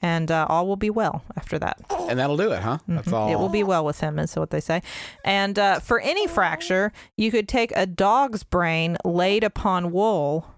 [0.01, 1.79] and uh, all will be well after that.
[2.09, 2.79] and that'll do it, huh?
[2.87, 3.31] That's all.
[3.31, 4.81] It will be well with him, is what they say.
[5.23, 10.53] And uh, for any fracture, you could take a dog's brain laid upon wool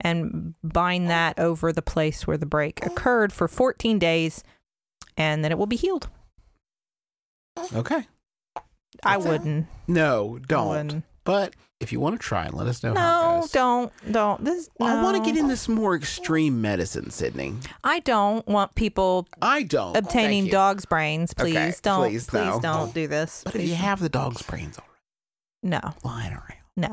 [0.00, 4.42] and bind that over the place where the break occurred for 14 days,
[5.16, 6.08] and then it will be healed.
[7.74, 8.06] okay.
[9.04, 9.28] I That's it?
[9.28, 9.66] wouldn't.
[9.88, 10.68] No, don't.
[10.68, 11.04] wouldn't.
[11.24, 14.44] But if you want to try and let us know how No, don't, don't.
[14.44, 14.70] This.
[14.80, 17.54] I want to get into this more extreme medicine, Sydney.
[17.84, 19.96] I don't want people I don't.
[19.96, 20.52] obtaining you.
[20.52, 21.34] dogs' brains.
[21.34, 22.02] Please Okay, don't.
[22.10, 22.58] please, no.
[22.62, 23.42] don't do this.
[23.44, 24.92] But if you have the dog's brains already
[25.62, 26.90] no, lying around, no.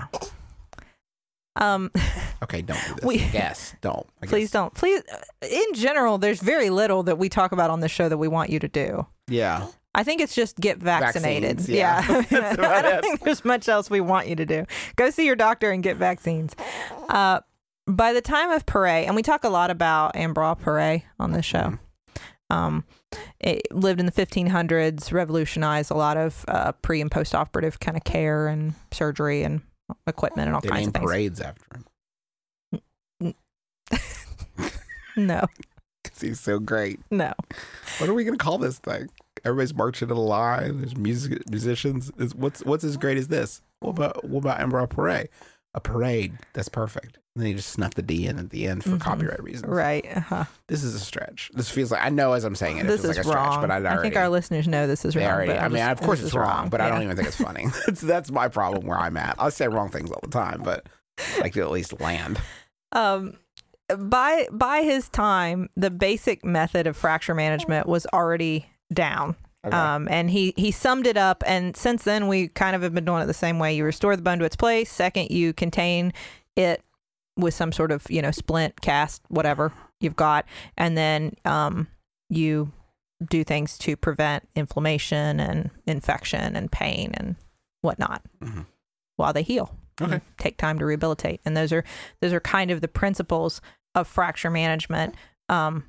[1.55, 1.91] Um,
[2.43, 3.05] Okay, don't do this.
[3.05, 4.05] We- yes, don't.
[4.21, 4.51] I please guess.
[4.51, 4.73] don't.
[4.73, 5.01] Please,
[5.49, 8.49] in general, there's very little that we talk about on this show that we want
[8.49, 9.07] you to do.
[9.29, 9.67] Yeah.
[9.95, 11.57] I think it's just get vaccinated.
[11.57, 12.01] Vaccines, yeah.
[12.29, 13.01] That's I don't it.
[13.01, 14.65] think there's much else we want you to do.
[14.95, 16.55] Go see your doctor and get vaccines.
[17.09, 17.41] Uh,
[17.85, 21.45] by the time of Paré, and we talk a lot about Ambroise Paré on this
[21.45, 21.77] show.
[22.49, 22.85] Um,
[23.39, 27.97] it lived in the 1500s, revolutionized a lot of uh, pre and post operative kind
[27.97, 29.61] of care and surgery and
[30.07, 31.05] equipment and all They kinds of things.
[31.05, 31.65] parades after
[32.71, 33.33] him
[35.17, 35.45] No,
[36.03, 36.99] because he's so great.
[37.11, 37.33] no.
[37.99, 39.09] What are we gonna call this thing?
[39.45, 40.79] Everybody's marching in a line.
[40.79, 42.11] There's music, musicians.
[42.17, 43.61] Is what's what's as great as this?
[43.81, 45.29] What about what about Ambroise Parade?
[45.75, 46.33] A parade.
[46.53, 47.17] That's perfect.
[47.35, 48.99] And then you just snuff the D in at the end for Mhm.
[49.01, 49.71] copyright reasons.
[49.73, 50.05] Right.
[50.15, 50.45] Uh-huh.
[50.67, 51.49] This is a stretch.
[51.55, 53.29] This feels like I know as I'm saying it, it This feels is like a
[53.29, 53.59] stretch, wrong.
[53.59, 53.87] but I already.
[53.97, 55.25] I think our listeners know this is wrong.
[55.25, 55.51] already.
[55.53, 57.37] but I mean, just- of course it's is wrong, but I don't even think it's
[57.41, 57.65] funny.
[57.87, 59.35] that's that's my problem where I'm at.
[59.39, 60.87] I say wrong things all the time, but
[61.37, 62.39] I like to at least land.
[62.91, 63.33] um
[63.97, 69.35] by by his time the basic method of fracture management was already down.
[69.65, 69.77] Okay.
[69.77, 73.05] um and he he summed it up and since then we kind of have been
[73.05, 73.73] doing it the same way.
[73.73, 74.91] You restore the bone to its place.
[74.91, 76.11] Second you contain
[76.57, 76.81] it
[77.37, 80.45] with some sort of you know splint cast whatever you've got.
[80.77, 81.87] And then um
[82.29, 82.73] you
[83.25, 87.37] do things to prevent inflammation and infection and pain and
[87.81, 88.65] whatnot Mhm.
[89.15, 89.73] while they heal.
[90.01, 90.19] Okay.
[90.37, 91.39] take time to rehabilitate.
[91.45, 91.85] And those are
[92.19, 93.61] those are kind of the principles
[93.95, 95.15] of fracture management.
[95.47, 95.85] Um,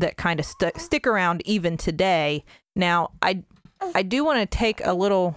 [0.00, 2.44] that kind of st- stick around even today.
[2.76, 3.42] Now i
[3.94, 5.36] i do want to take a little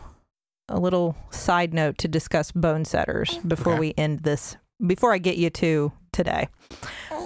[0.69, 3.79] a little side note to discuss bone setters before Okay.
[3.79, 6.47] we end this before i get you to today.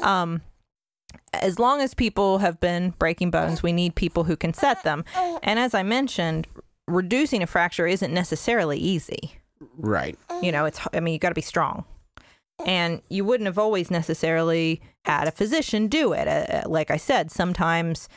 [0.02, 0.42] Um
[1.34, 5.04] as long as people have been breaking bones we need people who can set them.
[5.44, 6.48] And as i mentioned
[6.88, 9.34] reducing a fracture isn't necessarily easy.
[9.78, 10.18] Right.
[10.42, 11.86] you know it's i mean you got to be strong
[12.66, 16.28] and you wouldn't have always necessarily had a physician do it.
[16.28, 18.08] Uh, like i said sometimes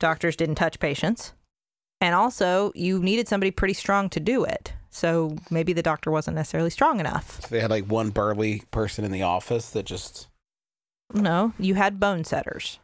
[0.00, 1.32] doctors didn't touch patients.
[2.00, 4.72] And also you needed somebody pretty strong to do it.
[4.90, 7.42] So maybe the doctor wasn't necessarily strong enough.
[7.42, 10.28] So they had like one burly person in the office that just
[11.14, 12.78] no you had bone setters.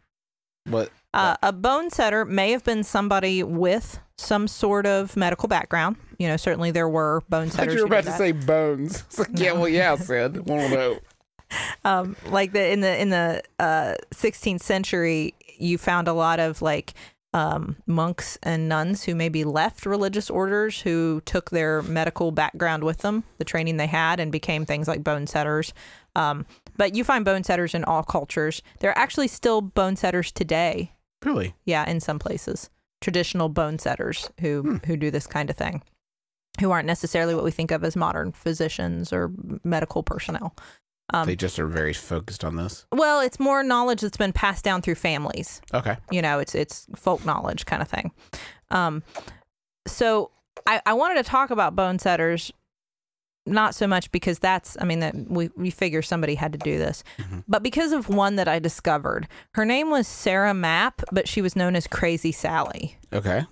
[0.64, 0.90] What?
[1.14, 5.96] Uh, a bone setter may have been somebody with some sort of medical background.
[6.22, 7.74] You know, certainly there were bone I thought setters.
[7.74, 8.18] you were about to that.
[8.18, 9.00] say bones.
[9.08, 10.48] It's like, yeah, well, yeah, Sid.
[10.48, 10.98] One will know.
[11.84, 16.62] um, like the in the in the uh, 16th century, you found a lot of
[16.62, 16.94] like
[17.34, 22.98] um, monks and nuns who maybe left religious orders who took their medical background with
[22.98, 25.72] them, the training they had, and became things like bone setters.
[26.14, 28.62] Um, but you find bone setters in all cultures.
[28.80, 30.92] There are actually still bone setters today.
[31.24, 31.54] Really?
[31.64, 32.68] Yeah, in some places,
[33.00, 34.76] traditional bone setters who Hmm.
[34.86, 35.82] who do this kind of thing,
[36.60, 39.30] who aren't necessarily what we think of as modern physicians or
[39.64, 40.54] medical personnel.
[41.14, 42.86] Um, they just are very focused on this.
[42.92, 45.60] well, it's more knowledge that's been passed down through families.
[45.74, 45.96] Okay.
[46.10, 48.12] You know, it's it's folk knowledge kind of thing.
[48.70, 49.02] Um,
[49.86, 50.30] so
[50.66, 52.52] I, I wanted to talk about bone setters,
[53.46, 56.78] not so much because that's I mean that we we figure somebody had to do
[56.78, 57.44] this, Mhm.
[57.48, 59.26] but because of one that I discovered.
[59.54, 62.96] Her name was Sarah Mapp, but she was known as Crazy Sally.
[63.12, 63.44] Okay.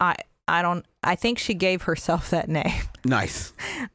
[0.00, 0.16] I
[0.52, 2.82] I don't I think she gave herself that name.
[3.04, 3.52] Nice.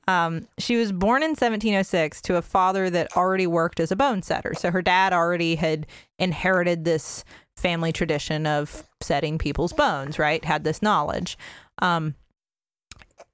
[0.09, 4.21] Um, she was born in 1706 to a father that already worked as a bone
[4.21, 4.53] setter.
[4.53, 5.87] So her dad already had
[6.19, 7.23] inherited this
[7.55, 10.43] family tradition of setting people's bones, right?
[10.43, 11.37] Had this knowledge.
[11.81, 12.15] Um,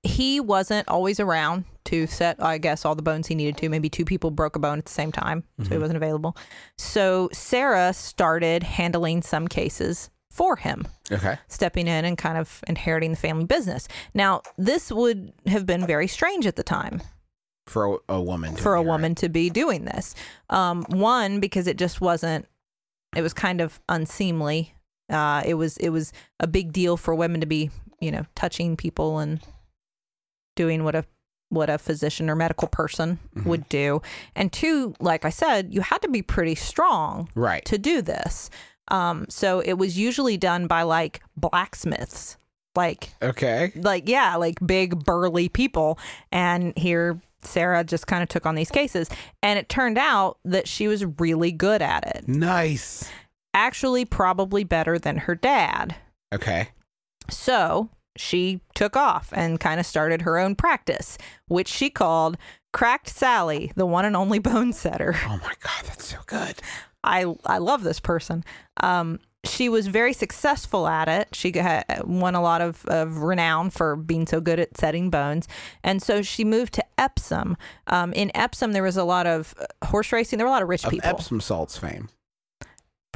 [0.03, 3.69] he wasn't always around to set, I guess, all the bones he needed to.
[3.69, 5.81] Maybe two people broke a bone at the same time, so he Mhm.
[5.81, 6.37] wasn't available.
[6.77, 11.37] So Sarah started handling some cases for him Okay.
[11.47, 13.87] stepping in and kind of inheriting the family business.
[14.15, 17.01] Now, this would have been very strange at the time
[17.67, 18.55] For a, a woman.
[18.55, 18.87] to for a inherit.
[18.93, 20.15] woman to be doing this.
[20.49, 22.47] Um, one, because it just wasn't,
[23.15, 24.73] it was kind of unseemly.
[25.09, 27.69] Uh, it was it was a big deal for women to be,
[27.99, 29.39] you know, touching people and
[30.55, 31.05] doing what a
[31.49, 33.45] what a physician or medical person Mhm.
[33.45, 34.01] would do.
[34.35, 37.63] And two, like I said, you had to be pretty strong Right.
[37.65, 38.49] to do this.
[38.89, 42.37] Um, so it was usually done by like blacksmiths,
[42.75, 43.71] like Okay.
[43.75, 45.97] like yeah, like big burly people.
[46.31, 49.09] And here Sarah just kind of took on these cases,
[49.41, 52.27] and it turned out that she was really good at it.
[52.27, 53.09] Nice.
[53.53, 55.95] Actually, probably better than her dad.
[56.33, 56.69] Okay.
[57.29, 62.37] So she took off and kind of started her own practice, which she called
[62.71, 65.15] Cracked Sally, the one and only bone setter.
[65.25, 66.55] Oh my God, that's so good.
[67.03, 68.43] I I love this person.
[68.81, 71.35] Um, she was very successful at it.
[71.35, 75.47] She got, won a lot of, of renown for being so good at setting bones.
[75.83, 77.57] And so she moved to Epsom.
[77.87, 80.37] Um, in Epsom, there was a lot of uh, horse racing.
[80.37, 81.09] There were a lot of rich Of people.
[81.09, 82.07] Epsom salts fame.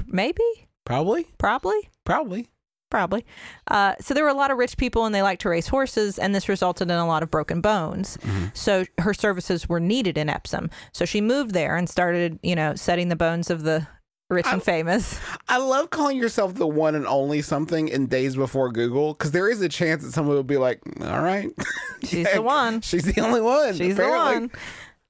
[0.05, 0.43] Maybe,
[0.85, 1.27] Probably.
[1.37, 1.89] probably.
[2.03, 2.47] Probably.
[2.89, 3.25] Probably.
[3.69, 6.17] Uh, so there were a lot of rich people and they liked to race horses,
[6.17, 8.17] and this resulted in a lot of broken bones.
[8.53, 10.69] So her services were needed in Epsom.
[10.93, 13.87] So she moved there and started, you know, setting the bones of the
[14.29, 15.19] rich and famous.
[15.47, 19.49] I love calling yourself the one and only something in days before Google because there
[19.49, 21.49] is a chance that someone will be like, all right.
[22.03, 22.81] She's Yeah, the one.
[22.81, 23.75] She's the only one.
[23.75, 24.47] She's apparently.
[24.47, 24.57] the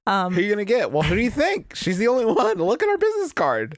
[0.06, 0.34] one.
[0.34, 0.92] Who you going to get?
[0.92, 1.76] Well, who do you think?
[1.76, 2.58] She's the only one.
[2.58, 3.78] Look at our business card.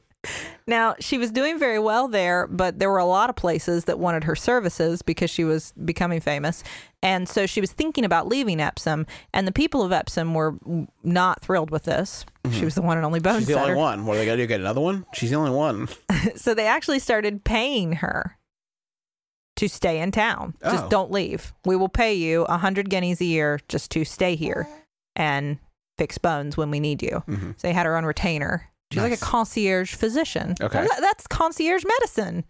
[0.70, 3.98] Now, she was doing very well there, but there were a lot of places that
[4.00, 6.64] wanted her services because she was becoming famous.
[7.02, 10.56] And so she was thinking about leaving Epsom, and the people of Epsom were
[11.04, 12.24] not thrilled with this.
[12.52, 13.40] She was the one and only bone Mm-hmm.
[13.42, 13.72] She's the setter.
[13.72, 14.06] only one.
[14.06, 14.48] What are they going to do?
[14.48, 15.06] Get another one?
[15.14, 15.88] She's the only one.
[16.36, 18.38] so they actually started paying her
[19.56, 20.54] to stay in town.
[20.64, 20.90] Just Oh.
[20.90, 21.52] don't leave.
[21.66, 24.68] We will pay you a hundred guineas a year just to stay here
[25.16, 25.58] and
[25.98, 27.24] fix bones when we need you.
[27.28, 27.60] Mhm.
[27.60, 28.70] So they had her on retainer.
[28.92, 30.56] She's like a concierge physician.
[30.62, 30.82] Okay.
[30.82, 32.44] That- that's concierge medicine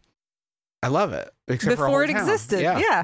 [0.82, 1.30] I love it.
[1.48, 2.18] Except before it town.
[2.18, 2.62] existed.
[2.62, 2.80] Yeah.
[2.80, 3.04] Yeah.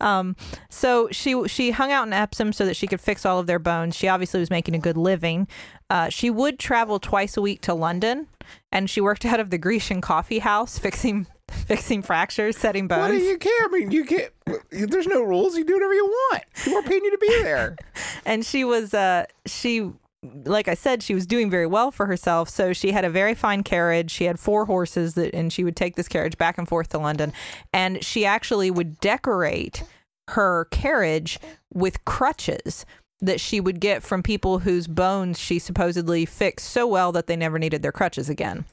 [0.00, 0.36] Um,
[0.70, 3.58] so she she hung out in Epsom so that she could fix all of their
[3.58, 3.96] bones.
[3.96, 5.48] She obviously was making a good living.
[5.90, 8.28] Uh, she would travel twice a week to London,
[8.70, 13.00] and she worked out of the Grecian Coffee House fixing fixing fractures, setting bones.
[13.00, 13.64] What do you care?
[13.64, 14.30] I mean, you can't.
[14.70, 15.56] There's no rules.
[15.56, 16.44] You do whatever you want.
[16.54, 17.76] People are paying you to be there.
[18.24, 19.90] and she was uh she
[20.22, 22.48] like I said, she was doing very well for herself.
[22.48, 24.10] So she had a very fine carriage.
[24.10, 26.98] She had four horses that, and she would take this carriage back and forth to
[26.98, 27.32] London.
[27.72, 29.84] And she actually would decorate
[30.30, 31.38] her carriage
[31.72, 32.84] with crutches
[33.20, 37.36] that she would get from people whose bones she supposedly fixed so well that they
[37.36, 38.64] never needed their crutches again.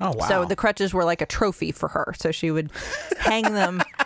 [0.00, 0.26] Oh wow.
[0.26, 2.14] So the crutches were like a trophy for her.
[2.18, 2.70] So she would
[3.18, 3.82] hang them,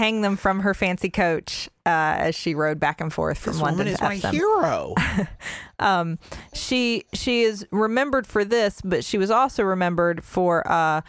[0.00, 3.60] hang them from her fancy coach uh, as she rode back and forth from this
[3.60, 4.32] London woman is to my Epsom.
[4.34, 4.94] hero.
[5.78, 6.18] Um,
[6.52, 11.00] she she is remembered for this, but she was also remembered for uh,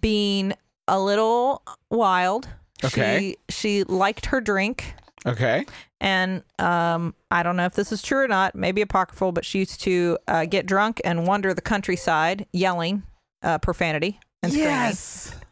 [0.00, 0.52] being
[0.88, 2.48] a little wild.
[2.84, 3.36] Okay.
[3.48, 4.94] She she liked her drink.
[5.24, 5.64] Okay.
[6.00, 9.60] And um, I don't know if this is true or not, maybe apocryphal, but she
[9.60, 13.04] used to uh, get drunk and wander the countryside yelling
[13.44, 14.72] uh, profanity and screaming.
[14.72, 15.34] Yes.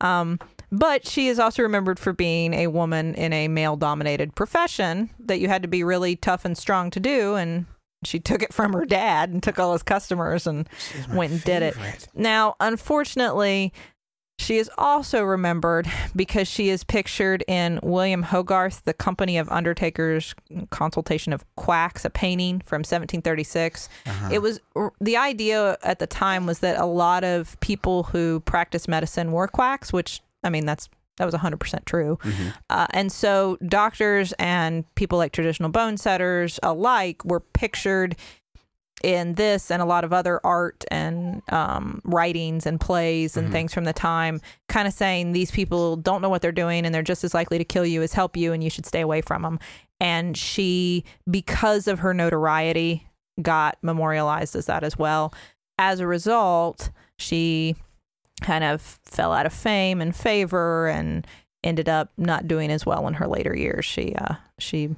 [0.00, 0.38] Um,
[0.78, 5.38] but she is also remembered for being a woman in a male dominated profession that
[5.38, 7.36] you had to be really tough and strong to do.
[7.36, 7.66] And
[8.02, 10.68] she took it from her dad and took all his customers and
[11.12, 11.76] went and did it.
[12.12, 13.72] Now, unfortunately,
[14.36, 20.34] she is also remembered because she is pictured in William Hogarth, The Company of Undertakers
[20.70, 23.88] Consultation of Quacks, a painting from 1736.
[24.32, 24.60] It was
[25.00, 29.46] the idea at the time was that a lot of people who practice medicine were
[29.46, 32.18] quacks, which I mean that's that was 100% true.
[32.70, 38.16] Uh, and so doctors and people like traditional bone setters alike were pictured
[39.04, 43.74] in this and a lot of other art and um, writings and plays and things
[43.74, 47.02] from the time, kind of saying these people don't know what they're doing and they're
[47.02, 49.42] just as likely to kill you as help you and you should stay away from
[49.42, 49.58] them.
[50.00, 53.06] And she, because of her notoriety,
[53.42, 55.34] got memorialized as that as well.
[55.78, 57.76] As a result, she
[58.42, 61.26] kind of fell out of fame and favor and
[61.62, 63.84] ended up not doing as well in her later years.
[63.84, 64.96] She uh, she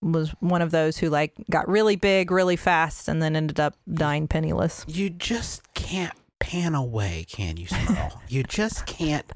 [0.00, 3.76] was one of those who like got really big really fast and then ended up
[3.92, 4.84] dying penniless.
[4.88, 8.22] You just can't pan away, can you, Smirl?
[8.28, 9.30] you just can't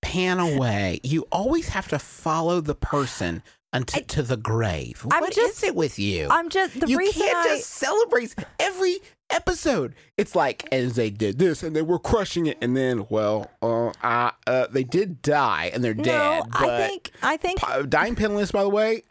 [0.00, 1.00] pan away.
[1.02, 5.06] You always have to follow the person until to the grave.
[5.10, 6.28] I'm What is just- it with you?
[6.30, 8.98] I'm just the you reason can't I just celebrate every
[9.30, 9.94] episode.
[10.18, 13.92] It's like, as they did this, and they were crushing it, and then, well, uh,
[14.02, 16.42] uh, uh they did die, and they're no, dead.
[16.52, 19.02] But I think I think dying penniless, by the way,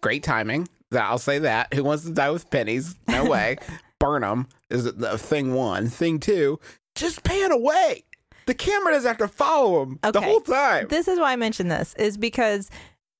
[0.00, 0.68] great timing.
[0.92, 1.74] I'll say that.
[1.74, 2.94] Who wants to die with pennies?
[3.08, 3.56] No way.
[3.98, 5.88] Burn them is the thing one.
[5.88, 6.60] Thing two,
[6.94, 8.04] just pan away.
[8.46, 10.88] The camera doesn't have to follow them the whole time.
[10.88, 12.70] this is why I mentioned this is because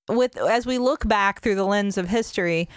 [0.08, 2.68] with as we look back through the lens of history,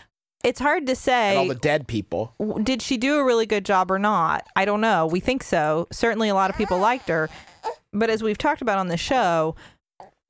[0.43, 2.33] it's hard to and say all the dead people.
[2.63, 4.47] did she do a really good job or not?
[4.55, 5.07] I don't know.
[5.07, 5.87] We think so.
[5.91, 7.29] Certainly, a lot of people liked her.
[7.93, 9.55] But as we've talked about on the show,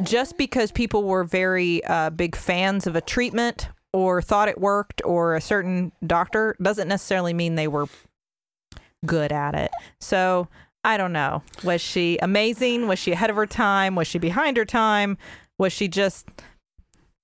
[0.03, 5.01] just because people were very uh, big fans of a treatment or thought it worked
[5.03, 7.87] or a certain doctor doesn't necessarily mean they were
[9.05, 9.71] good at it.
[9.99, 10.47] So
[10.83, 11.41] I don't know.
[11.63, 12.87] Was she amazing?
[12.87, 13.95] Was she ahead of her time?
[13.95, 15.17] Was she behind her time?
[15.57, 16.27] Was she just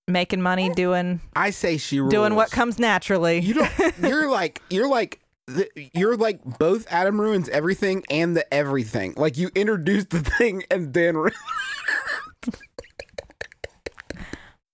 [0.08, 0.74] making money eh.
[0.74, 2.12] doing I say she rules.
[2.12, 3.40] doing what comes naturally?
[3.40, 3.72] You don't.
[4.02, 5.20] You're like you're like
[5.54, 9.14] th- you're like both Adam ruins everything and the everything.
[9.18, 11.32] Like you introduced the thing and then ru-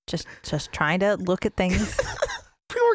[0.07, 1.99] Just just trying to look at things.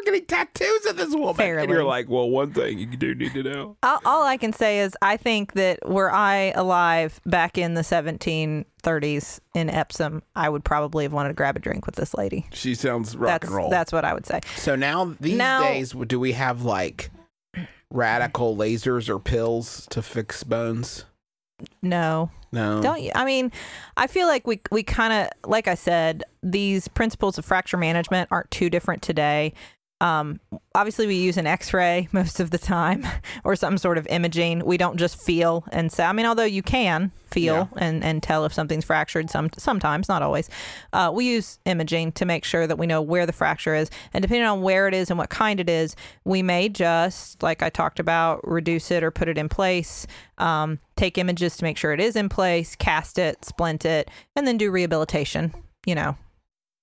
[0.05, 3.15] people are getting tattoos of this woman, and you're like, well, one thing you do
[3.15, 3.77] need to know.
[3.83, 7.81] all, all I can say is I think that were I alive back in the
[7.81, 12.45] 1730s in Epsom, I would probably have wanted to grab a drink with this lady.
[12.53, 13.69] She sounds rock that's and roll.
[13.69, 14.41] that's what I would say.
[14.57, 17.09] so now these Now- days, do we have like
[17.89, 21.05] radical lasers or pills to fix bones?
[21.81, 22.81] No, No.
[22.81, 23.11] don't you?
[23.15, 23.49] I mean,
[23.95, 28.27] I feel like we we kind of like I said, these principles of fracture management
[28.29, 29.53] aren't too different today.
[30.01, 30.39] Um,
[30.73, 33.05] obviously, we use an X-ray most of the time,
[33.43, 34.65] or some sort of imaging.
[34.65, 36.05] We don't just feel and say.
[36.05, 39.29] I mean, although you can feel and, and tell if something's fractured.
[39.29, 40.49] Some sometimes, not always.
[40.93, 44.21] Uh, we use imaging to make sure that we know where the fracture is, and
[44.21, 47.69] depending on where it is and what kind it is, we may just, like I
[47.69, 50.07] talked about, reduce it or put it in place.
[50.37, 54.47] Um, take images to make sure it is in place, cast it, splint it, and
[54.47, 55.53] then do rehabilitation.
[55.85, 56.17] You know,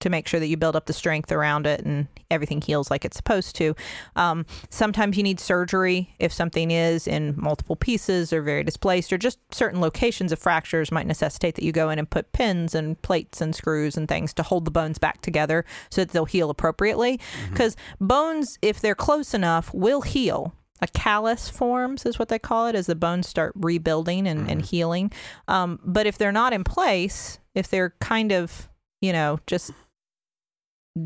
[0.02, 3.04] to make sure that you build up the strength around it and everything heals like
[3.04, 3.74] it's supposed to.
[4.16, 9.18] Um, sometimes you need surgery if something is in multiple pieces or very displaced, or
[9.18, 13.00] just certain locations of fractures might necessitate that you go in and put pins and
[13.02, 16.50] plates and screws and things to hold the bones back together so that they'll heal
[16.50, 17.20] appropriately.
[17.50, 20.54] Because bones, if they're close enough, will heal.
[20.80, 24.62] A callus forms is what they call it as the bones start rebuilding and, and
[24.62, 25.12] healing.
[25.46, 28.68] Um, but if they're not in place, if they're kind of,
[29.00, 29.70] you know, just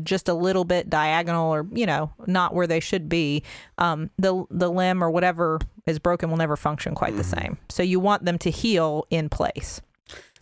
[0.03, 3.43] just a little bit diagonal or you know not where they should be
[3.77, 7.57] um, the the limb or whatever is broken will never function quite the same.
[7.69, 9.81] So you want them to heal in place.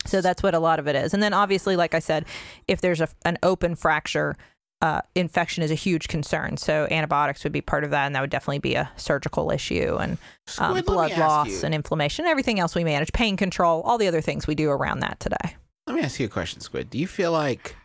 [0.06, 1.14] So that's what a lot of it is.
[1.14, 2.26] And then obviously like i said
[2.68, 4.36] if there's a, an open fracture
[4.82, 6.58] uh, infection is a huge concern.
[6.58, 9.98] So antibiotics would be part of that and that would definitely be a surgical issue
[10.00, 10.18] and
[10.60, 14.22] um, me blood loss and inflammation everything else we manage pain control all the other
[14.22, 15.56] things we do around that today.
[15.88, 16.89] Let me ask you a question, Squid.
[16.89, 17.76] Do you feel like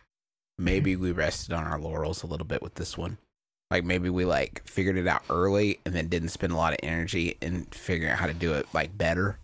[0.57, 1.03] maybe mm-hmm.
[1.03, 3.17] we rested on our laurels a little bit with this one?
[3.69, 6.79] Like maybe we like figured it out early and then didn't spend a lot of
[6.83, 9.39] energy in figuring out how to do it like better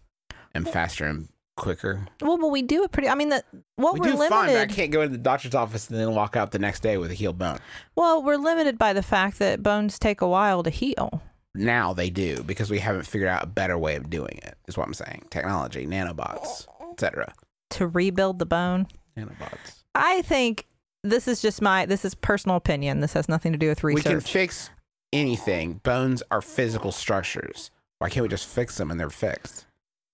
[0.54, 2.06] and faster and quicker.
[2.22, 3.44] well but we do it pretty i mean the
[3.78, 6.00] what we we're do limited fine, but I can't go into the doctor's office and
[6.00, 7.58] then walk out the next day with a healed bone.
[7.96, 11.24] Well, we're limited by the fact that bones take a while to heal.
[11.56, 14.56] Now they do because we haven't figured out a better way of doing it.
[14.68, 15.26] Is what I'm saying.
[15.32, 17.34] Technology, nanobots, etc.
[17.72, 18.88] To rebuild the bone,
[19.18, 19.84] Nanobots.
[19.96, 20.67] I think
[21.10, 23.00] this is just my this is personal opinion.
[23.00, 24.06] This has nothing to do with research.
[24.06, 24.70] We can fix
[25.14, 25.76] anything.
[25.84, 27.72] Bones are physical structures.
[28.00, 29.66] Why can't we just fix them and they're fixed?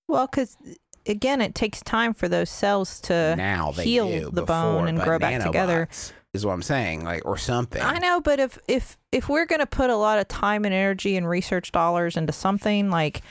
[0.08, 0.58] well, because
[1.06, 5.00] again, it takes time for those cells to now they heal do the bone and
[5.00, 5.88] grow back together.
[6.34, 7.82] Is what I'm saying, like or something.
[7.82, 10.74] I know, but if if if we're going to put a lot of time and
[10.74, 13.22] energy and research dollars into something like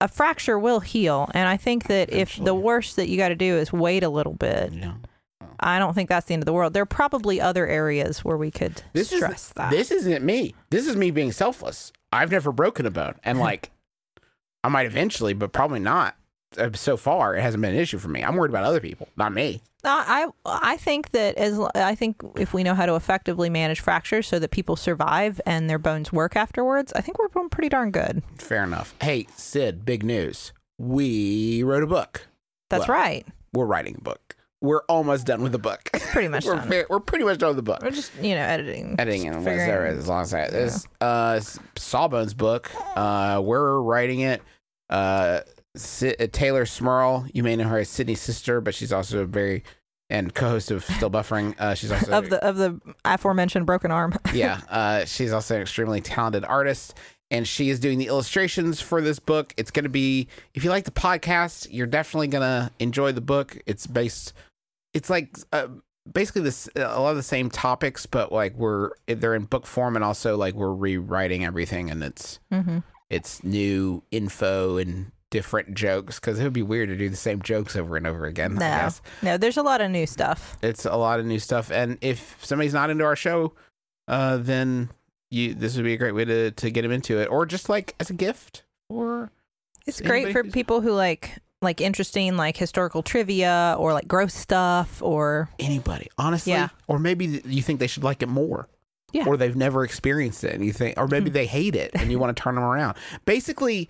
[0.00, 3.34] a fracture will heal, and I think that if the worst that you got to
[3.34, 4.94] do is wait a little bit, Yeah.
[5.60, 6.72] I don't think that's the end of the world.
[6.72, 9.70] There are probably other areas where we could This is stress that.
[9.70, 10.54] this isn't me.
[10.70, 11.92] This is me being selfless.
[12.12, 13.70] I've never broken a bone, and like
[14.64, 16.16] I might eventually, but probably not.
[16.58, 18.22] Uh, So far, it hasn't been an issue for me.
[18.22, 19.60] I'm worried about other people, not me.
[19.84, 23.80] I I I think that as I think if we know how to effectively manage
[23.80, 27.68] fractures so that people survive and their bones work afterwards, I think we're doing pretty
[27.68, 28.22] darn good.
[28.38, 28.94] Fair enough.
[29.00, 30.52] Hey, Sid, big news.
[30.78, 32.26] We wrote a book.
[32.68, 33.26] That's Well, right.
[33.52, 34.25] We're writing a book.
[34.66, 35.88] We're almost done with the book.
[35.92, 36.68] Pretty much we're, done.
[36.68, 37.80] ve- we're pretty much done with the book.
[37.82, 41.40] We're just you know editing, editing and figuring- whatever as long as I this uh
[41.76, 42.70] Sawbones book.
[42.96, 44.42] Uh, we're writing it.
[44.90, 45.40] Uh,
[45.76, 49.26] Si- uh, Taylor Smirl, you may know her as Sydnee's sister, but she's also a
[49.26, 49.62] very
[50.08, 51.54] and co-host of Still Buffering.
[51.60, 54.14] Uh, she's also of the of the aforementioned broken arm.
[54.32, 54.60] yeah.
[54.70, 56.96] Uh, she's also an extremely talented artist,
[57.30, 59.52] and she is doing the illustrations for this book.
[59.58, 63.20] It's going to be if you like the podcast, you're definitely going to enjoy the
[63.20, 63.58] book.
[63.66, 64.32] It's based.
[64.96, 65.68] It's like uh,
[66.10, 69.96] basically this a lot of the same topics, but like we're they're in book form,
[69.96, 72.78] and also like we're rewriting everything, and it's hmm
[73.08, 77.40] it's new info and different jokes because it would be weird to do the same
[77.42, 78.54] jokes over and over again.
[78.54, 78.88] No,
[79.22, 80.56] no, there's a lot of new stuff.
[80.62, 83.52] it's a lot of new stuff and if somebody's not into our show
[84.08, 84.88] uh then
[85.30, 87.68] you this would be a great way to to get them into it or just
[87.68, 89.30] like as a gift or
[89.86, 95.02] It's great for people who like like interesting like historical trivia or like gross stuff
[95.02, 96.68] or anybody honestly Yeah.
[96.86, 98.68] or maybe you think they should like it more
[99.12, 99.24] Yeah.
[99.26, 101.34] or they've never experienced it and you think or maybe hmm.
[101.34, 103.88] they hate it and you want to turn them around basically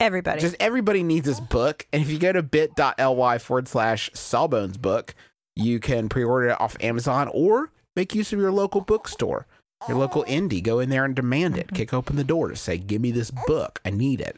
[0.00, 0.40] everybody.
[0.40, 5.14] just everybody needs this book and if you go to bit.ly forward slash sawbones book
[5.56, 9.46] you can pre-order it off amazon or make use of your local bookstore
[9.88, 11.66] Your local indie, go in there and demand it.
[11.66, 11.76] Mm-hmm.
[11.76, 13.80] Kick open the door to say, "Give me this book.
[13.84, 14.36] I need it."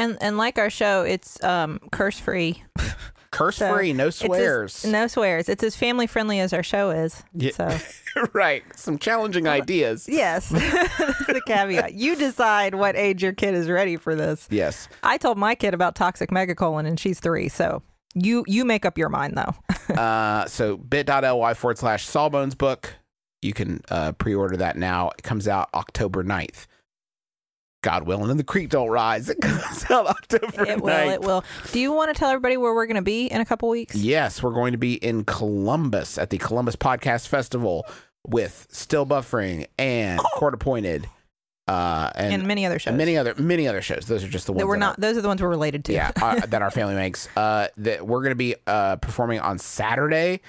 [0.00, 2.62] And and like our show, it's um curse free.
[3.32, 4.84] Curse So, free, no It's as- swears.
[4.84, 5.48] no swears.
[5.48, 7.22] It's as family friendly as our show is.
[7.32, 7.52] Yeah.
[7.52, 7.78] So
[8.32, 8.64] right.
[8.76, 10.08] Some challenging ideas.
[10.10, 11.94] yes, that's the caveat.
[11.94, 14.48] You decide what age your kid is ready for this.
[14.50, 14.88] Yes.
[15.04, 17.48] I told my kid about toxic megacolon, and she's three.
[17.48, 17.82] So
[18.16, 19.94] you you make up your mind though.
[19.94, 22.94] uh, so bit.ly forward slash Sawbones book.
[23.42, 25.10] You can uh, pre order that now.
[25.16, 26.66] It comes out October 9th.
[27.82, 29.28] God willing, and the creek don't rise.
[29.28, 30.90] It comes out October it will.
[30.90, 31.14] 9th.
[31.14, 31.44] It will.
[31.72, 33.94] Do you want to tell everybody where we're going to be in a couple weeks?
[33.96, 37.86] Yes, we're going to be in Columbus at the Columbus Podcast Festival
[38.26, 41.08] with Still Buffering and Court Appointed.
[41.68, 42.94] Uh, and, and many other shows.
[42.94, 44.04] many other many other shows.
[44.06, 45.00] Those are just the ones that we're that not.
[45.00, 45.92] Those are the ones we're related to.
[45.92, 47.28] yeah, uh, that our family makes.
[47.36, 50.40] Uh, that we're going to be uh, performing on Saturday.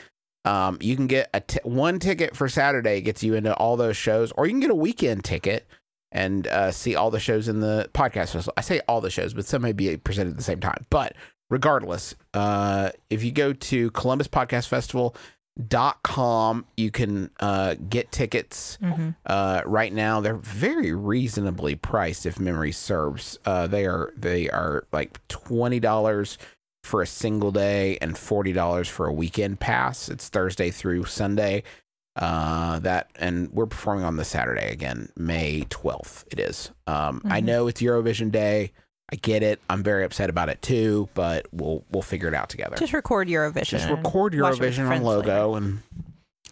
[0.46, 3.96] Um, you can get a t- one ticket for Saturday gets you into all those
[3.96, 5.68] shows, or you can get a weekend ticket
[6.12, 8.54] and uh, see all the shows in the podcast festival.
[8.58, 10.86] I say all the shows, but some may be presented at the same time.
[10.90, 11.16] But
[11.50, 15.16] regardless, uh, if you go to Columbus Podcast Festival
[15.68, 19.16] dot com you can uh get tickets Mhm.
[19.26, 24.86] uh right now they're very reasonably priced if memory serves uh they are they are
[24.94, 26.38] like $20
[26.86, 31.64] for a single day and $40 for a weekend pass it's thursday through sunday
[32.18, 37.40] uh that and we're performing on the saturday again may 12th it is um i
[37.40, 37.46] Mhm.
[37.46, 38.72] know it's eurovision day
[39.12, 42.50] i get it i'm very upset about it too but we'll we'll figure it out
[42.50, 43.66] together Just record Eurovision.
[43.66, 45.80] just record it Eurovision on logo and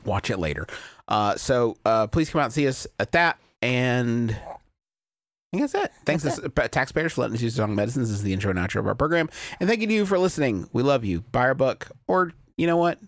[0.05, 0.66] watch it later.
[1.10, 3.38] Uh, so uh, please come out and see us at that.
[3.62, 5.91] And I think that's it.
[6.05, 8.10] Thanks That's to s- taxpayers for letting us use Song Medicines.
[8.10, 9.30] This is the intro and outro of our program.
[9.60, 10.70] And thank you to you for listening.
[10.72, 11.22] We love you.
[11.32, 12.99] Buy our book, or you know what?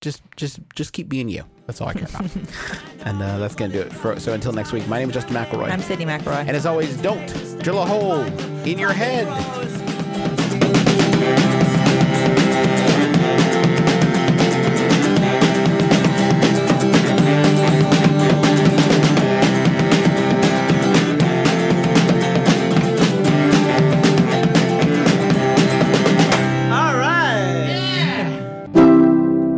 [0.00, 1.44] Just just just keep being you.
[1.66, 2.26] That's all I care about.
[3.06, 3.92] and uh, that's gonna do it.
[3.92, 5.70] For, so until next week, my name is Justin McElroy.
[5.70, 6.40] I'm Sydnee McElroy.
[6.46, 7.26] and as always, don't
[7.62, 8.20] drill a hole
[8.66, 9.26] in your head.